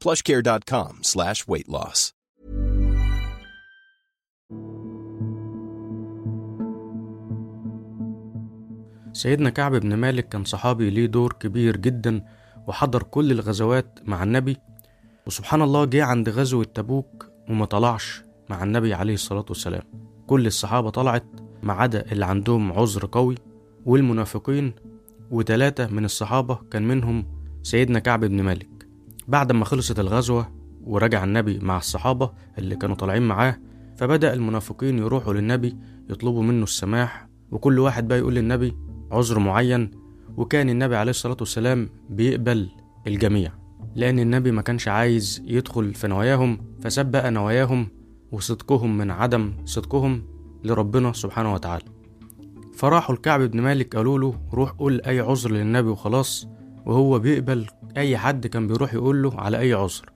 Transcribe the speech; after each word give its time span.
plushcare.com 0.00 1.02
slash 1.02 1.46
weight 1.46 1.68
loss. 1.68 2.12
سيدنا 9.12 9.50
كعب 9.50 9.74
بن 9.74 9.94
مالك 9.94 10.28
كان 10.28 10.44
صحابي 10.44 10.90
ليه 10.90 11.06
دور 11.06 11.32
كبير 11.32 11.76
جدا 11.76 12.24
وحضر 12.66 13.02
كل 13.02 13.30
الغزوات 13.32 13.98
مع 14.04 14.22
النبي 14.22 14.56
وسبحان 15.26 15.62
الله 15.62 15.84
جه 15.84 16.04
عند 16.04 16.28
غزوة 16.28 16.64
تبوك 16.64 17.26
وما 17.48 17.64
طلعش 17.64 18.22
مع 18.50 18.62
النبي 18.62 18.94
عليه 18.94 19.14
الصلاة 19.14 19.44
والسلام 19.48 19.82
كل 20.26 20.46
الصحابة 20.46 20.90
طلعت 20.90 21.26
ما 21.62 21.72
عدا 21.72 22.12
اللي 22.12 22.24
عندهم 22.26 22.72
عذر 22.72 23.08
قوي 23.12 23.34
والمنافقين 23.86 24.72
وتلاتة 25.30 25.86
من 25.86 26.04
الصحابة 26.04 26.58
كان 26.70 26.88
منهم 26.88 27.26
سيدنا 27.62 27.98
كعب 27.98 28.24
بن 28.24 28.42
مالك 28.42 28.75
بعد 29.28 29.52
ما 29.52 29.64
خلصت 29.64 29.98
الغزوة 30.00 30.48
ورجع 30.84 31.24
النبي 31.24 31.58
مع 31.58 31.76
الصحابة 31.76 32.30
اللي 32.58 32.76
كانوا 32.76 32.96
طالعين 32.96 33.22
معاه 33.22 33.56
فبدأ 33.96 34.32
المنافقين 34.34 34.98
يروحوا 34.98 35.34
للنبي 35.34 35.76
يطلبوا 36.10 36.42
منه 36.42 36.62
السماح 36.62 37.28
وكل 37.50 37.78
واحد 37.78 38.08
بقى 38.08 38.18
يقول 38.18 38.34
للنبي 38.34 38.76
عذر 39.12 39.38
معين 39.38 39.90
وكان 40.36 40.70
النبي 40.70 40.96
عليه 40.96 41.10
الصلاة 41.10 41.36
والسلام 41.40 41.88
بيقبل 42.10 42.68
الجميع. 43.06 43.52
لأن 43.94 44.18
النبي 44.18 44.50
ما 44.50 44.62
كانش 44.62 44.88
عايز 44.88 45.42
يدخل 45.46 45.94
في 45.94 46.08
نواياهم 46.08 46.58
فساب 46.80 47.10
بقى 47.10 47.30
نواياهم 47.30 47.88
وصدقهم 48.32 48.98
من 48.98 49.10
عدم 49.10 49.52
صدقهم 49.64 50.22
لربنا 50.64 51.12
سبحانه 51.12 51.54
وتعالى. 51.54 51.84
فراحوا 52.74 53.14
الكعب 53.14 53.40
بن 53.40 53.60
مالك 53.60 53.96
قالوا 53.96 54.18
له 54.18 54.34
روح 54.52 54.70
قول 54.70 55.00
أي 55.00 55.20
عذر 55.20 55.50
للنبي 55.50 55.88
وخلاص. 55.88 56.48
وهو 56.86 57.18
بيقبل 57.18 57.66
أي 57.96 58.16
حد 58.18 58.46
كان 58.46 58.66
بيروح 58.66 58.94
يقول 58.94 59.22
له 59.22 59.40
على 59.40 59.58
أي 59.58 59.72
عذر. 59.74 60.10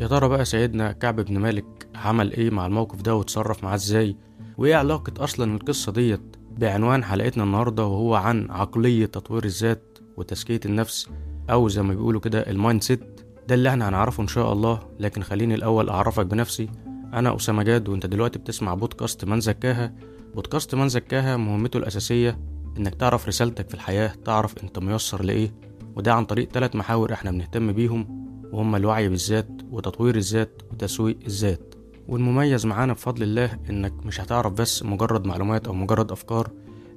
يا 0.00 0.06
ترى 0.06 0.28
بقى 0.28 0.44
سيدنا 0.44 0.92
كعب 0.92 1.20
بن 1.20 1.38
مالك 1.38 1.88
عمل 1.94 2.32
إيه 2.32 2.50
مع 2.50 2.66
الموقف 2.66 3.02
ده 3.02 3.14
وتصرف 3.16 3.64
معاه 3.64 3.74
إزاي؟ 3.74 4.16
وإيه 4.58 4.76
علاقة 4.76 5.24
أصلا 5.24 5.54
القصة 5.54 5.92
ديت 5.92 6.36
بعنوان 6.58 7.04
حلقتنا 7.04 7.44
النهاردة 7.44 7.86
وهو 7.86 8.14
عن 8.14 8.50
عقلية 8.50 9.06
تطوير 9.06 9.44
الذات 9.44 9.98
وتزكية 10.16 10.60
النفس 10.66 11.08
أو 11.50 11.68
زي 11.68 11.82
ما 11.82 11.94
بيقولوا 11.94 12.20
كده 12.20 12.40
ال 12.40 12.82
mindset؟ 12.82 13.20
ده 13.48 13.54
اللي 13.54 13.68
إحنا 13.68 13.88
هنعرفه 13.88 14.22
إن 14.22 14.28
شاء 14.28 14.52
الله 14.52 14.80
لكن 15.00 15.22
خليني 15.22 15.54
الأول 15.54 15.88
أعرفك 15.88 16.26
بنفسي. 16.26 16.68
أنا 17.14 17.36
أسامة 17.36 17.62
جاد 17.62 17.88
وأنت 17.88 18.06
دلوقتي 18.06 18.38
بتسمع 18.38 18.74
بودكاست 18.74 19.24
من 19.24 19.40
زكاها. 19.40 19.92
بودكاست 20.34 20.74
من 20.74 20.88
زكاها 20.88 21.36
مهمته 21.36 21.76
الأساسية 21.76 22.38
إنك 22.78 22.94
تعرف 22.94 23.28
رسالتك 23.28 23.68
في 23.68 23.74
الحياة 23.74 24.12
تعرف 24.24 24.54
أنت 24.64 24.78
ميسر 24.78 25.22
لإيه. 25.24 25.54
وده 25.96 26.14
عن 26.14 26.24
طريق 26.24 26.48
ثلاث 26.52 26.76
محاور 26.76 27.12
إحنا 27.12 27.30
بنهتم 27.30 27.72
بيهم 27.72 28.26
وهما 28.52 28.76
الوعي 28.76 29.08
بالذات 29.08 29.48
وتطوير 29.70 30.16
الذات 30.16 30.62
وتسويق 30.72 31.18
الذات. 31.26 31.74
والمميز 32.08 32.66
معانا 32.66 32.92
بفضل 32.92 33.22
الله 33.22 33.58
إنك 33.70 34.06
مش 34.06 34.20
هتعرف 34.20 34.52
بس 34.52 34.82
مجرد 34.82 35.26
معلومات 35.26 35.66
أو 35.66 35.72
مجرد 35.74 36.12
أفكار 36.12 36.50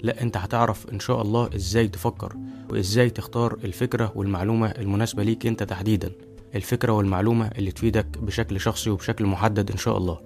لا 0.03 0.21
أنت 0.21 0.37
هتعرف 0.37 0.89
إن 0.93 0.99
شاء 0.99 1.21
الله 1.21 1.49
إزاي 1.55 1.87
تفكر 1.87 2.35
وإزاي 2.69 3.09
تختار 3.09 3.57
الفكرة 3.63 4.11
والمعلومة 4.15 4.67
المناسبة 4.67 5.23
ليك 5.23 5.45
أنت 5.45 5.63
تحديدا. 5.63 6.11
الفكرة 6.55 6.91
والمعلومة 6.91 7.47
اللي 7.47 7.71
تفيدك 7.71 8.17
بشكل 8.17 8.59
شخصي 8.59 8.89
وبشكل 8.89 9.25
محدد 9.25 9.71
إن 9.71 9.77
شاء 9.77 9.97
الله. 9.97 10.19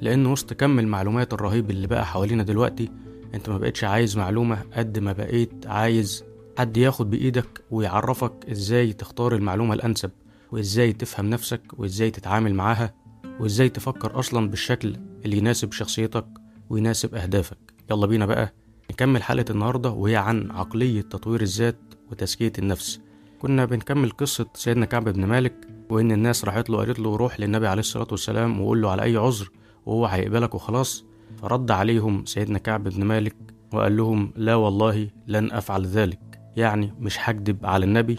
لأن 0.00 0.26
وسط 0.26 0.52
كم 0.52 0.78
المعلومات 0.78 1.32
الرهيب 1.32 1.70
اللي 1.70 1.86
بقى 1.86 2.06
حوالينا 2.06 2.42
دلوقتي 2.42 2.88
أنت 3.34 3.48
ما 3.48 3.58
بقتش 3.58 3.84
عايز 3.84 4.16
معلومة 4.18 4.58
قد 4.76 4.98
ما 4.98 5.12
بقيت 5.12 5.66
عايز 5.66 6.24
حد 6.58 6.76
ياخد 6.76 7.10
بإيدك 7.10 7.64
ويعرفك 7.70 8.32
إزاي 8.50 8.92
تختار 8.92 9.34
المعلومة 9.34 9.74
الأنسب 9.74 10.10
وإزاي 10.52 10.92
تفهم 10.92 11.30
نفسك 11.30 11.62
وإزاي 11.78 12.10
تتعامل 12.10 12.54
معاها 12.54 12.94
وإزاي 13.40 13.68
تفكر 13.68 14.18
أصلا 14.18 14.48
بالشكل 14.50 14.96
اللي 15.24 15.36
يناسب 15.36 15.72
شخصيتك 15.72 16.26
ويناسب 16.70 17.14
أهدافك. 17.14 17.58
يلا 17.90 18.06
بينا 18.06 18.26
بقى 18.26 18.52
نكمل 18.90 19.22
حلقة 19.22 19.44
النهاردة 19.52 19.90
وهي 19.90 20.16
عن 20.16 20.50
عقلية 20.50 21.00
تطوير 21.00 21.40
الذات 21.42 21.78
وتزكية 22.10 22.52
النفس. 22.58 23.00
كنا 23.38 23.64
بنكمل 23.64 24.10
قصة 24.10 24.46
سيدنا 24.54 24.86
كعب 24.86 25.08
بن 25.08 25.24
مالك 25.24 25.54
وإن 25.90 26.12
الناس 26.12 26.44
راحت 26.44 26.70
له 26.70 26.78
قالت 26.78 26.98
له 26.98 27.16
روح 27.16 27.40
للنبي 27.40 27.66
عليه 27.66 27.80
الصلاة 27.80 28.06
والسلام 28.10 28.60
وقول 28.60 28.82
له 28.82 28.90
على 28.90 29.02
أي 29.02 29.16
عذر 29.16 29.50
وهو 29.86 30.06
هيقبلك 30.06 30.54
وخلاص. 30.54 31.04
فرد 31.42 31.70
عليهم 31.70 32.24
سيدنا 32.24 32.58
كعب 32.58 32.88
بن 32.88 33.04
مالك 33.04 33.36
وقال 33.72 33.96
لهم 33.96 34.32
لا 34.36 34.54
والله 34.54 35.08
لن 35.26 35.52
أفعل 35.52 35.86
ذلك. 35.86 36.18
يعني 36.56 36.94
مش 36.98 37.16
هكدب 37.20 37.66
على 37.66 37.84
النبي. 37.84 38.18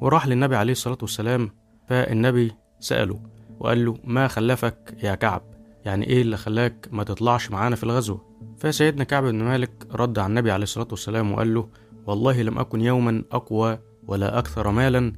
وراح 0.00 0.26
للنبي 0.26 0.56
عليه 0.56 0.72
الصلاة 0.72 0.98
والسلام 1.02 1.50
فالنبي 1.88 2.52
سأله 2.80 3.20
وقال 3.60 3.84
له 3.84 3.98
ما 4.04 4.28
خلفك 4.28 4.96
يا 5.02 5.14
كعب؟ 5.14 5.42
يعني 5.84 6.06
إيه 6.06 6.22
اللي 6.22 6.36
خلاك 6.36 6.88
ما 6.92 7.04
تطلعش 7.04 7.50
معانا 7.50 7.76
في 7.76 7.84
الغزوة؟ 7.84 8.24
فسيدنا 8.58 9.04
كعب 9.04 9.22
بن 9.24 9.44
مالك 9.44 9.86
رد 9.92 10.18
على 10.18 10.26
النبي 10.26 10.50
عليه 10.50 10.62
الصلاة 10.62 10.88
والسلام 10.90 11.32
وقال 11.32 11.54
له 11.54 11.68
والله 12.06 12.42
لم 12.42 12.58
أكن 12.58 12.80
يوما 12.80 13.24
أقوى 13.32 13.78
ولا 14.06 14.38
أكثر 14.38 14.70
مالا 14.70 15.12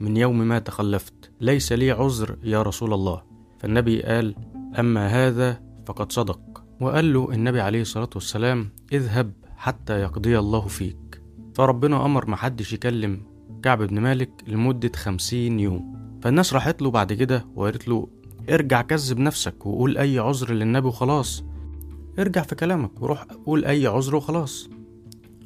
من 0.00 0.16
يوم 0.16 0.38
ما 0.38 0.58
تخلفت. 0.58 1.30
ليس 1.40 1.72
لي 1.72 1.90
عذر 1.90 2.36
يا 2.42 2.62
رسول 2.62 2.94
الله. 2.94 3.22
فالنبي 3.58 4.02
قال 4.02 4.34
أما 4.78 5.06
هذا 5.06 5.60
فقد 5.86 6.12
صدق. 6.12 6.40
وقال 6.80 7.12
له 7.12 7.32
النبي 7.32 7.60
عليه 7.60 7.80
الصلاة 7.80 8.10
والسلام 8.14 8.68
اذهب 8.92 9.32
حتى 9.56 10.00
يقضي 10.00 10.38
الله 10.38 10.60
فيك. 10.60 10.96
فربنا 11.54 12.04
أمر 12.04 12.30
محدش 12.30 12.72
يكلم 12.72 13.22
كعب 13.62 13.82
بن 13.82 14.00
مالك 14.00 14.30
لمدة 14.46 14.92
خمسين 14.96 15.60
يوم. 15.60 16.02
فالناس 16.22 16.54
راحت 16.54 16.82
له 16.82 16.90
بعد 16.90 17.12
كده 17.12 17.46
وقالت 17.54 17.88
له 17.88 18.08
ارجع 18.50 18.82
كذب 18.82 19.18
نفسك 19.18 19.66
وقول 19.66 19.98
أي 19.98 20.18
عذر 20.18 20.52
للنبي 20.52 20.88
وخلاص. 20.88 21.44
ارجع 22.18 22.42
في 22.42 22.54
كلامك 22.54 23.02
وروح 23.02 23.22
قول 23.22 23.64
أي 23.64 23.86
عذر 23.86 24.16
وخلاص. 24.16 24.70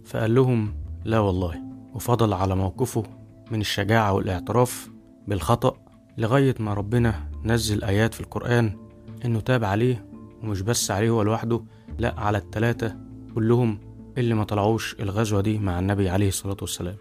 فقال 0.04 0.34
لهم 0.34 0.74
لا 1.04 1.18
والله. 1.18 1.62
وفضل 1.94 2.32
على 2.32 2.56
موقفه 2.56 3.02
من 3.50 3.60
الشجاعة 3.60 4.12
والاعتراف 4.12 4.90
بالخطأ 5.28 5.76
لغاية 6.18 6.54
ما 6.60 6.74
ربنا 6.74 7.30
نزل 7.44 7.84
آيات 7.84 8.14
في 8.14 8.20
القرآن 8.20 8.76
إنه 9.24 9.40
تاب 9.40 9.64
عليه 9.64 10.06
ومش 10.42 10.60
بس 10.60 10.90
عليه 10.90 11.10
هو 11.10 11.22
لوحده 11.22 11.64
لأ 11.98 12.20
على 12.20 12.38
التلاتة 12.38 12.94
كلهم 13.34 13.78
اللي 14.18 14.34
ما 14.34 14.44
طلعوش 14.44 14.96
الغزوة 15.00 15.40
دي 15.40 15.58
مع 15.58 15.78
النبي 15.78 16.08
عليه 16.08 16.28
الصلاة 16.28 16.56
والسلام. 16.60 16.96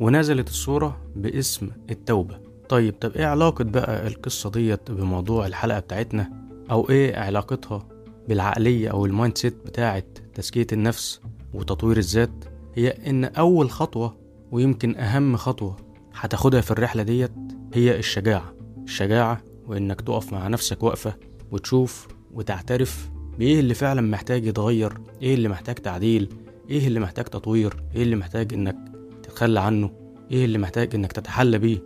ونزلت 0.00 0.48
السورة 0.48 1.00
باسم 1.16 1.68
التوبة. 1.90 2.40
طيب 2.68 2.94
طب 3.00 3.12
إيه 3.12 3.26
علاقة 3.26 3.64
بقى 3.64 4.06
القصة 4.06 4.50
ديت 4.50 4.90
بموضوع 4.90 5.46
الحلقة 5.46 5.78
بتاعتنا؟ 5.80 6.32
أو 6.70 6.88
إيه 6.90 7.16
علاقتها 7.16 7.88
بالعقلية 8.28 8.88
أو 8.88 9.06
ال 9.06 9.38
mindset 9.38 9.54
بتاعة 9.66 10.02
تزكية 10.34 10.66
النفس 10.72 11.20
وتطوير 11.54 11.96
الذات؟ 11.96 12.30
هي 12.74 12.88
إن 12.88 13.24
أول 13.24 13.70
خطوة 13.70 14.16
ويمكن 14.52 14.96
أهم 14.96 15.36
خطوة 15.36 15.76
هتاخدها 16.14 16.60
في 16.60 16.70
الرحلة 16.70 17.02
ديت 17.02 17.32
هي 17.74 17.98
الشجاعة. 17.98 18.54
الشجاعة 18.84 19.42
وإنك 19.66 20.00
تقف 20.00 20.32
مع 20.32 20.48
نفسك 20.48 20.82
وقفة 20.82 21.14
وتشوف 21.50 22.08
وتعترف 22.34 23.10
بايه 23.40 23.60
اللي 23.60 23.74
فعلا 23.74 24.00
محتاج 24.00 24.46
يتغير؟ 24.46 24.92
إيه 25.22 25.34
اللي 25.34 25.48
محتاج 25.48 25.74
تعديل؟ 25.74 26.34
إيه 26.70 26.86
اللي 26.86 27.00
محتاج 27.00 27.24
تطوير؟ 27.24 27.82
إيه 27.96 28.02
اللي 28.02 28.16
محتاج 28.16 28.54
إنك 28.54 28.76
تتخلى 29.22 29.60
عنه؟ 29.60 29.90
إيه 30.30 30.44
اللي 30.44 30.58
محتاج 30.58 30.94
إنك 30.94 31.12
تتحلى 31.12 31.58
بيه؟ 31.58 31.82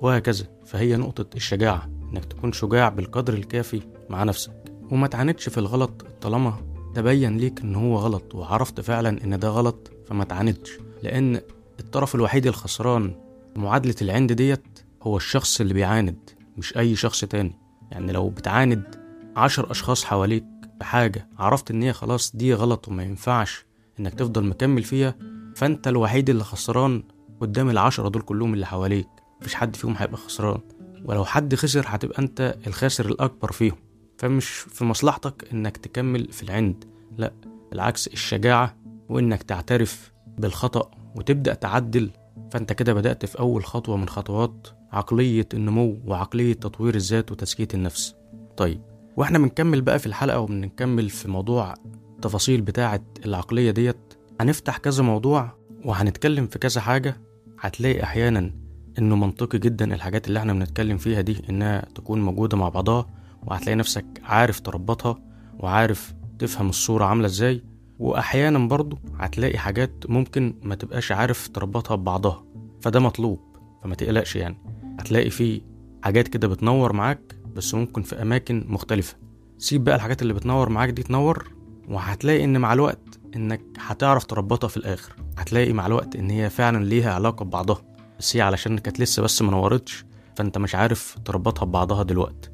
وهكذا. 0.00 0.46
فهي 0.64 0.96
نقطة 0.96 1.36
الشجاعة 1.36 1.90
إنك 2.12 2.24
تكون 2.24 2.52
شجاع 2.52 2.88
بالقدر 2.88 3.34
الكافي 3.34 3.80
مع 4.10 4.24
نفسك. 4.24 4.52
وما 4.90 5.06
تعاندش 5.06 5.48
في 5.48 5.58
الغلط 5.58 6.06
طالما 6.20 6.54
تبين 6.94 7.36
ليك 7.36 7.60
إن 7.60 7.74
هو 7.74 7.96
غلط 7.96 8.34
وعرفت 8.34 8.80
فعلا 8.80 9.24
إن 9.24 9.38
ده 9.38 9.48
غلط 9.48 9.90
فما 10.06 10.24
تعاندش. 10.24 10.78
لأن 11.02 11.40
الطرف 11.80 12.14
الوحيد 12.14 12.46
الخسران 12.46 13.14
معادلة 13.56 13.94
العند 14.02 14.32
ديت 14.32 14.78
هو 15.02 15.16
الشخص 15.16 15.60
اللي 15.60 15.74
بيعاند 15.74 16.30
مش 16.56 16.76
أي 16.76 16.96
شخص 16.96 17.24
تاني. 17.24 17.58
يعني 17.90 18.12
لو 18.12 18.28
بتعاند 18.28 19.04
عشر 19.36 19.70
أشخاص 19.70 20.04
حواليك 20.04 20.44
بحاجة. 20.80 21.28
عرفت 21.38 21.70
إن 21.70 21.82
هي 21.82 21.92
خلاص 21.92 22.36
دي 22.36 22.54
غلط 22.54 22.88
وما 22.88 23.02
ينفعش 23.02 23.64
إنك 24.00 24.14
تفضل 24.14 24.44
مكمل 24.44 24.82
فيها 24.82 25.14
فأنت 25.56 25.88
الوحيد 25.88 26.30
اللي 26.30 26.44
خسران 26.44 27.02
قدام 27.40 27.70
العشرة 27.70 28.08
دول 28.08 28.22
كلهم 28.22 28.54
اللي 28.54 28.66
حواليك. 28.66 29.08
مفيش 29.40 29.54
حد 29.54 29.76
فيهم 29.76 29.94
هيبقى 29.98 30.16
خسران. 30.16 30.60
ولو 31.04 31.24
حد 31.24 31.54
خسر 31.54 31.84
هتبقى 31.88 32.22
أنت 32.22 32.56
الخاسر 32.66 33.06
الأكبر 33.06 33.52
فيهم. 33.52 33.76
فمش 34.18 34.48
في 34.48 34.84
مصلحتك 34.84 35.48
إنك 35.52 35.76
تكمل 35.76 36.32
في 36.32 36.42
العند. 36.42 36.84
لأ 37.18 37.32
بالعكس 37.70 38.06
الشجاعة 38.06 38.76
وإنك 39.08 39.42
تعترف 39.42 40.12
بالخطأ 40.38 40.90
وتبدأ 41.16 41.54
تعدل. 41.54 42.10
فأنت 42.50 42.72
كده 42.72 42.94
بدأت 42.94 43.26
في 43.26 43.38
أول 43.38 43.64
خطوة 43.64 43.96
من 43.96 44.08
خطوات 44.08 44.68
عقلية 44.92 45.48
النمو 45.54 45.98
وعقلية 46.06 46.52
تطوير 46.54 46.94
الذات 46.94 47.32
وتزكية 47.32 47.68
النفس. 47.74 48.14
طيب 48.56 48.80
وإحنا 49.16 49.38
بنكمل 49.38 49.82
بقى 49.82 49.98
في 49.98 50.06
الحلقة 50.06 50.40
وبنكمل 50.40 51.10
في 51.10 51.30
موضوع 51.30 51.74
التفاصيل 52.16 52.60
بتاعة 52.60 53.00
العقلية 53.26 53.70
ديت 53.70 53.96
هنفتح 54.40 54.76
كذا 54.78 55.02
موضوع 55.02 55.50
وهنتكلم 55.84 56.46
في 56.46 56.58
كذا 56.58 56.80
حاجة 56.80 57.16
هتلاقي 57.60 58.02
أحيانا 58.02 58.50
إنه 58.98 59.16
منطقي 59.16 59.58
جدا 59.58 59.94
الحاجات 59.94 60.28
اللي 60.28 60.38
إحنا 60.38 60.52
بنتكلم 60.52 60.96
فيها 60.98 61.20
دي 61.20 61.42
إنها 61.50 61.86
تكون 61.94 62.22
موجودة 62.22 62.56
مع 62.56 62.68
بعضها 62.68 63.06
وهتلاقي 63.46 63.76
نفسك 63.76 64.06
عارف 64.22 64.60
تربطها 64.60 65.18
وعارف 65.58 66.14
تفهم 66.38 66.68
الصورة 66.68 67.04
عاملة 67.04 67.26
إزاي 67.26 67.62
وأحيانا 67.98 68.58
برضو 68.68 68.98
هتلاقي 69.18 69.58
حاجات 69.58 70.04
ممكن 70.08 70.54
ما 70.62 70.74
تبقاش 70.74 71.12
عارف 71.12 71.48
تربطها 71.48 71.94
ببعضها 71.94 72.44
فده 72.82 73.00
مطلوب 73.00 73.40
فما 73.82 73.94
تقلقش 73.94 74.36
يعني 74.36 74.56
هتلاقي 75.00 75.30
فيه 75.30 75.60
حاجات 76.02 76.28
كده 76.28 76.48
بتنور 76.48 76.92
معاك 76.92 77.34
بس 77.56 77.74
ممكن 77.74 78.02
في 78.02 78.22
أماكن 78.22 78.64
مختلفة. 78.68 79.16
سيب 79.58 79.84
بقى 79.84 79.96
الحاجات 79.96 80.22
اللي 80.22 80.32
بتنور 80.34 80.68
معاك 80.68 80.90
دي 80.90 81.02
تنور 81.02 81.50
وهتلاقي 81.88 82.44
إن 82.44 82.58
مع 82.58 82.72
الوقت 82.72 83.18
إنك 83.36 83.60
هتعرف 83.78 84.24
تربطها 84.24 84.68
في 84.68 84.76
الآخر. 84.76 85.12
هتلاقي 85.38 85.72
مع 85.72 85.86
الوقت 85.86 86.16
إن 86.16 86.30
هي 86.30 86.50
فعلا 86.50 86.84
ليها 86.84 87.14
علاقة 87.14 87.44
ببعضها. 87.44 87.82
بس 88.18 88.36
هي 88.36 88.40
علشان 88.42 88.78
كانت 88.78 89.00
لسه 89.00 89.22
بس 89.22 89.42
ما 89.42 89.50
نورتش 89.50 90.04
فأنت 90.36 90.58
مش 90.58 90.74
عارف 90.74 91.16
تربطها 91.24 91.64
ببعضها 91.64 92.02
دلوقتي. 92.02 92.50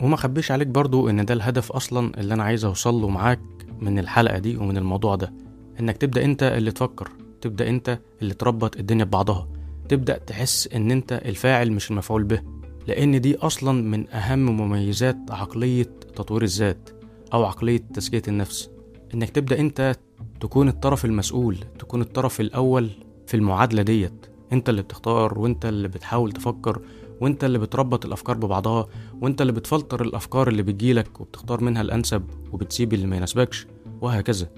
وما 0.00 0.16
خبيش 0.16 0.52
عليك 0.52 0.68
برضو 0.68 1.08
إن 1.08 1.24
ده 1.24 1.34
الهدف 1.34 1.72
أصلا 1.72 2.20
اللي 2.20 2.34
أنا 2.34 2.42
عايز 2.42 2.64
أوصل 2.64 2.94
له 2.94 3.08
معاك 3.08 3.40
من 3.80 3.98
الحلقة 3.98 4.38
دي 4.38 4.56
ومن 4.56 4.76
الموضوع 4.76 5.14
ده. 5.14 5.32
إنك 5.80 5.96
تبدأ 5.96 6.24
أنت 6.24 6.42
اللي 6.42 6.70
تفكر 6.72 7.08
تبدأ 7.40 7.68
أنت 7.68 7.98
اللي 8.22 8.34
تربط 8.34 8.76
الدنيا 8.76 9.04
ببعضها. 9.04 9.48
تبدأ 9.88 10.18
تحس 10.18 10.68
إن 10.74 10.90
أنت 10.90 11.12
الفاعل 11.12 11.72
مش 11.72 11.90
المفعول 11.90 12.24
به. 12.24 12.42
لأن 12.86 13.20
دي 13.20 13.36
أصلا 13.36 13.82
من 13.82 14.08
أهم 14.10 14.46
مميزات 14.60 15.16
عقلية 15.30 15.90
تطوير 16.16 16.42
الذات 16.42 16.90
أو 17.32 17.44
عقلية 17.44 17.82
تزكية 17.94 18.22
النفس. 18.28 18.70
إنك 19.14 19.30
تبدأ 19.30 19.58
أنت 19.60 19.96
تكون 20.40 20.68
الطرف 20.68 21.04
المسؤول 21.04 21.56
تكون 21.78 22.00
الطرف 22.00 22.40
الأول 22.40 22.90
في 23.26 23.34
المعادلة 23.36 23.82
ديت. 23.82 24.26
أنت 24.52 24.68
اللي 24.68 24.82
بتختار 24.82 25.38
وأنت 25.38 25.66
اللي 25.66 25.88
بتحاول 25.88 26.32
تفكر 26.32 26.82
وأنت 27.20 27.44
اللي 27.44 27.58
بتربط 27.58 28.06
الأفكار 28.06 28.36
ببعضها 28.36 28.88
وأنت 29.20 29.40
اللي 29.40 29.52
بتفلتر 29.52 30.02
الأفكار 30.02 30.48
اللي 30.48 30.62
بتجيلك 30.62 31.20
وبتختار 31.20 31.64
منها 31.64 31.82
الأنسب 31.82 32.22
وبتسيب 32.52 32.92
اللي 32.94 33.06
ما 33.06 33.16
يناسبكش 33.16 33.66
وهكذا. 34.00 34.48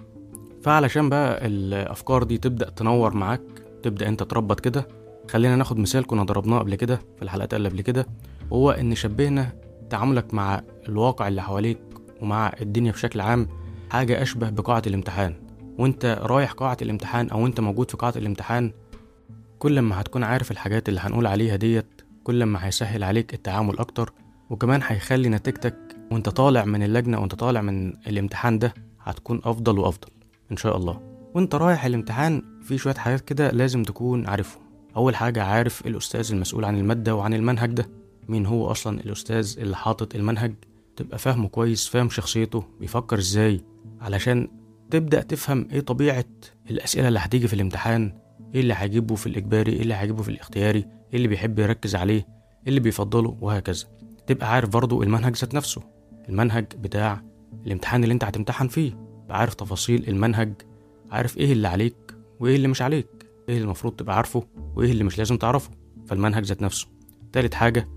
فعلشان 0.62 1.08
بقى 1.08 1.46
الأفكار 1.46 2.22
دي 2.22 2.38
تبدأ 2.38 2.70
تنور 2.70 3.14
معاك 3.14 3.42
تبدأ 3.82 4.08
أنت 4.08 4.22
تربط 4.22 4.60
كده 4.60 4.88
خلينا 5.30 5.56
ناخد 5.56 5.78
مثال 5.78 6.06
كنا 6.06 6.22
ضربناه 6.22 6.58
قبل 6.58 6.74
كده 6.74 6.96
في 7.16 7.22
الحلقات 7.22 7.54
اللي 7.54 7.68
قبل 7.68 7.80
كده 7.80 8.06
وهو 8.50 8.70
إن 8.70 8.94
شبهنا 8.94 9.52
تعاملك 9.90 10.34
مع 10.34 10.62
الواقع 10.88 11.28
اللي 11.28 11.42
حواليك 11.42 11.78
ومع 12.22 12.52
الدنيا 12.60 12.92
بشكل 12.92 13.20
عام 13.20 13.48
حاجة 13.90 14.22
أشبه 14.22 14.50
بقاعة 14.50 14.82
الامتحان. 14.86 15.34
وأنت 15.78 16.18
رايح 16.22 16.52
قاعة 16.52 16.76
الامتحان 16.82 17.30
أو 17.30 17.46
أنت 17.46 17.60
موجود 17.60 17.90
في 17.90 17.96
قاعة 17.96 18.14
الامتحان 18.16 18.72
كل 19.58 19.78
ما 19.80 20.00
هتكون 20.00 20.22
عارف 20.24 20.50
الحاجات 20.50 20.88
اللي 20.88 21.00
هنقول 21.00 21.26
عليها 21.26 21.56
ديت 21.56 21.86
كل 22.24 22.44
ما 22.44 22.66
هيسهل 22.66 23.04
عليك 23.04 23.34
التعامل 23.34 23.78
أكتر 23.78 24.12
وكمان 24.50 24.80
هيخلي 24.86 25.28
نتيجتك 25.28 25.76
وأنت 26.12 26.28
طالع 26.28 26.64
من 26.64 26.82
اللجنة 26.82 27.20
وأنت 27.20 27.34
طالع 27.34 27.60
من 27.60 27.88
الامتحان 28.06 28.58
ده 28.58 28.74
هتكون 29.00 29.40
أفضل 29.44 29.78
وأفضل 29.78 30.08
إن 30.52 30.56
شاء 30.56 30.76
الله. 30.76 31.00
وأنت 31.34 31.54
رايح 31.54 31.84
الامتحان 31.84 32.42
في 32.62 32.78
شوية 32.78 32.94
حاجات 32.94 33.20
كده 33.20 33.50
لازم 33.50 33.82
تكون 33.82 34.26
عارفهم. 34.26 34.63
أول 34.96 35.16
حاجة 35.16 35.42
عارف 35.42 35.86
الأستاذ 35.86 36.32
المسؤول 36.32 36.64
عن 36.64 36.78
المادة 36.78 37.14
وعن 37.14 37.34
المنهج 37.34 37.70
ده. 37.72 37.88
مين 38.28 38.46
هو 38.46 38.70
أصلا 38.70 39.00
الأستاذ 39.00 39.54
اللي 39.58 39.76
حاطط 39.76 40.14
المنهج؟ 40.14 40.54
تبقى 40.96 41.18
فاهمه 41.18 41.48
كويس 41.48 41.88
فاهم 41.88 42.08
شخصيته 42.10 42.64
بيفكر 42.80 43.18
إزاي؟ 43.18 43.60
علشان 44.00 44.48
تبدأ 44.90 45.20
تفهم 45.22 45.68
إيه 45.72 45.80
طبيعة 45.80 46.24
الأسئلة 46.70 47.08
اللي 47.08 47.18
هتيجي 47.18 47.48
في 47.48 47.54
الامتحان 47.54 48.12
إيه 48.54 48.60
اللي 48.60 48.74
هيجيبه 48.76 49.14
في 49.14 49.26
الإجباري 49.26 49.72
إيه 49.72 49.82
اللي 49.82 49.94
هيجيبه 49.94 50.22
في 50.22 50.28
الاختياري 50.28 50.78
إيه 50.78 50.86
اللي 51.16 51.28
بيحب 51.28 51.58
يركز 51.58 51.94
عليه 51.96 52.14
إيه 52.14 52.68
اللي 52.68 52.80
بيفضله 52.80 53.36
وهكذا. 53.40 53.84
تبقى 54.26 54.52
عارف 54.52 54.68
برضو 54.68 55.02
المنهج 55.02 55.36
ذات 55.36 55.54
نفسه. 55.54 55.82
المنهج 56.28 56.66
بتاع 56.78 57.22
الامتحان 57.66 58.02
اللي 58.04 58.12
أنت 58.14 58.24
هتمتحن 58.24 58.68
فيه. 58.68 58.92
عارف 59.30 59.54
تفاصيل 59.54 60.08
المنهج 60.08 60.52
عارف 61.10 61.38
إيه 61.38 61.52
اللي 61.52 61.68
عليك 61.68 61.96
وإيه 62.40 62.56
اللي 62.56 62.68
مش 62.68 62.82
عليك. 62.82 63.08
إيه 63.48 63.54
اللي 63.54 63.64
المفروض 63.64 63.92
تبقى 63.92 64.16
عارفه 64.16 64.44
وايه 64.76 64.92
اللي 64.92 65.04
مش 65.04 65.18
لازم 65.18 65.36
تعرفه؟ 65.36 65.70
فالمنهج 66.06 66.44
ذات 66.44 66.62
نفسه. 66.62 66.86
تالت 67.32 67.54
حاجة 67.54 67.88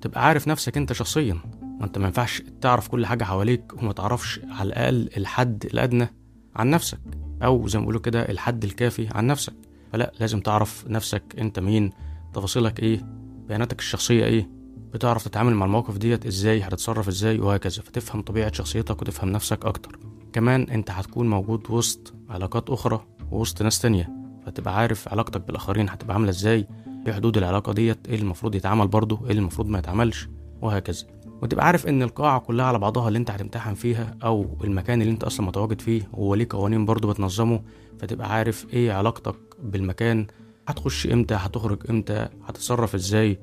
تبقى 0.00 0.26
عارف 0.26 0.48
نفسك 0.48 0.76
انت 0.76 0.92
شخصيا. 0.92 1.38
ما 1.62 1.84
انت 1.86 1.98
ما 1.98 2.06
ينفعش 2.06 2.42
تعرف 2.60 2.88
كل 2.88 3.06
حاجة 3.06 3.24
حواليك 3.24 3.82
وما 3.82 3.92
تعرفش 3.92 4.40
على 4.50 4.66
الأقل 4.68 5.10
الحد 5.16 5.64
الأدنى 5.64 6.08
عن 6.56 6.70
نفسك. 6.70 7.00
أو 7.42 7.68
زي 7.68 7.78
ما 7.78 7.82
بيقولوا 7.82 8.00
كده 8.00 8.22
الحد 8.30 8.64
الكافي 8.64 9.08
عن 9.14 9.26
نفسك. 9.26 9.54
فلا 9.92 10.12
لازم 10.20 10.40
تعرف 10.40 10.84
نفسك 10.88 11.22
انت 11.38 11.58
مين 11.58 11.90
تفاصيلك 12.34 12.80
إيه 12.80 13.00
بياناتك 13.48 13.78
الشخصية 13.78 14.24
إيه 14.24 14.50
بتعرف 14.92 15.24
تتعامل 15.24 15.54
مع 15.54 15.66
المواقف 15.66 15.98
ديت 15.98 16.26
إزاي 16.26 16.60
هتتصرف 16.62 17.08
إزاي 17.08 17.38
وهكذا. 17.40 17.82
فتفهم 17.82 18.22
طبيعة 18.22 18.52
شخصيتك 18.52 19.02
وتفهم 19.02 19.28
نفسك 19.32 19.64
أكتر. 19.64 19.98
كمان 20.32 20.62
انت 20.62 20.90
هتكون 20.90 21.30
موجود 21.30 21.70
وسط 21.70 22.14
علاقات 22.28 22.70
أخرى 22.70 23.06
ووسط 23.30 23.62
ناس 23.62 23.78
تانية. 23.80 24.21
فتبقى 24.46 24.76
عارف 24.76 25.08
علاقتك 25.08 25.40
بالآخرين 25.46 25.88
هتبقى 25.88 26.14
عاملة 26.14 26.30
إزاي 26.30 26.66
إيه 27.06 27.12
حدود 27.12 27.36
العلاقة 27.38 27.72
ديت 27.72 28.08
إيه 28.08 28.18
المفروض 28.18 28.54
يتعمل 28.54 28.88
برضه 28.88 29.20
إيه 29.26 29.32
المفروض 29.32 29.68
ما 29.68 29.78
يتعملش 29.78 30.28
وهكذا. 30.62 31.06
وتبقى 31.42 31.66
عارف 31.66 31.86
إن 31.86 32.02
القاعة 32.02 32.40
كلها 32.40 32.66
على 32.66 32.78
بعضها 32.78 33.08
اللي 33.08 33.18
أنت 33.18 33.30
هتمتحن 33.30 33.74
فيها 33.74 34.16
أو 34.24 34.56
المكان 34.64 35.02
اللي 35.02 35.12
أنت 35.12 35.24
أصلا 35.24 35.46
متواجد 35.46 35.80
فيه 35.80 36.08
هو 36.14 36.34
ليه 36.34 36.46
قوانين 36.50 36.84
برضه 36.84 37.12
بتنظمه 37.12 37.62
فتبقى 38.00 38.32
عارف 38.34 38.66
إيه 38.72 38.92
علاقتك 38.92 39.34
بالمكان 39.62 40.26
هتخش 40.68 41.06
إمتى 41.06 41.34
هتخرج 41.34 41.78
إمتى 41.90 42.28
هتتصرف 42.46 42.94
إزاي 42.94 43.38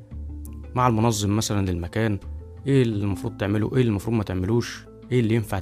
مع 0.75 0.87
المنظم 0.87 1.35
مثلا 1.35 1.71
للمكان 1.71 2.19
إيه 2.67 2.81
اللي 2.81 3.03
المفروض 3.03 3.37
تعمله 3.37 3.67
إيه 3.73 3.81
اللي 3.81 3.89
المفروض 3.89 4.15
ما 4.15 4.23
تعملوش 4.23 4.85
إيه 5.11 5.19
اللي 5.19 5.35
ينفع 5.35 5.61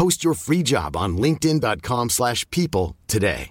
Post 0.00 0.24
your 0.24 0.36
free 0.46 0.62
job 0.72 0.96
on 0.96 1.10
linkedin.com/people 1.24 2.08
slash 2.08 2.40
people 2.56 2.86
today. 3.12 3.48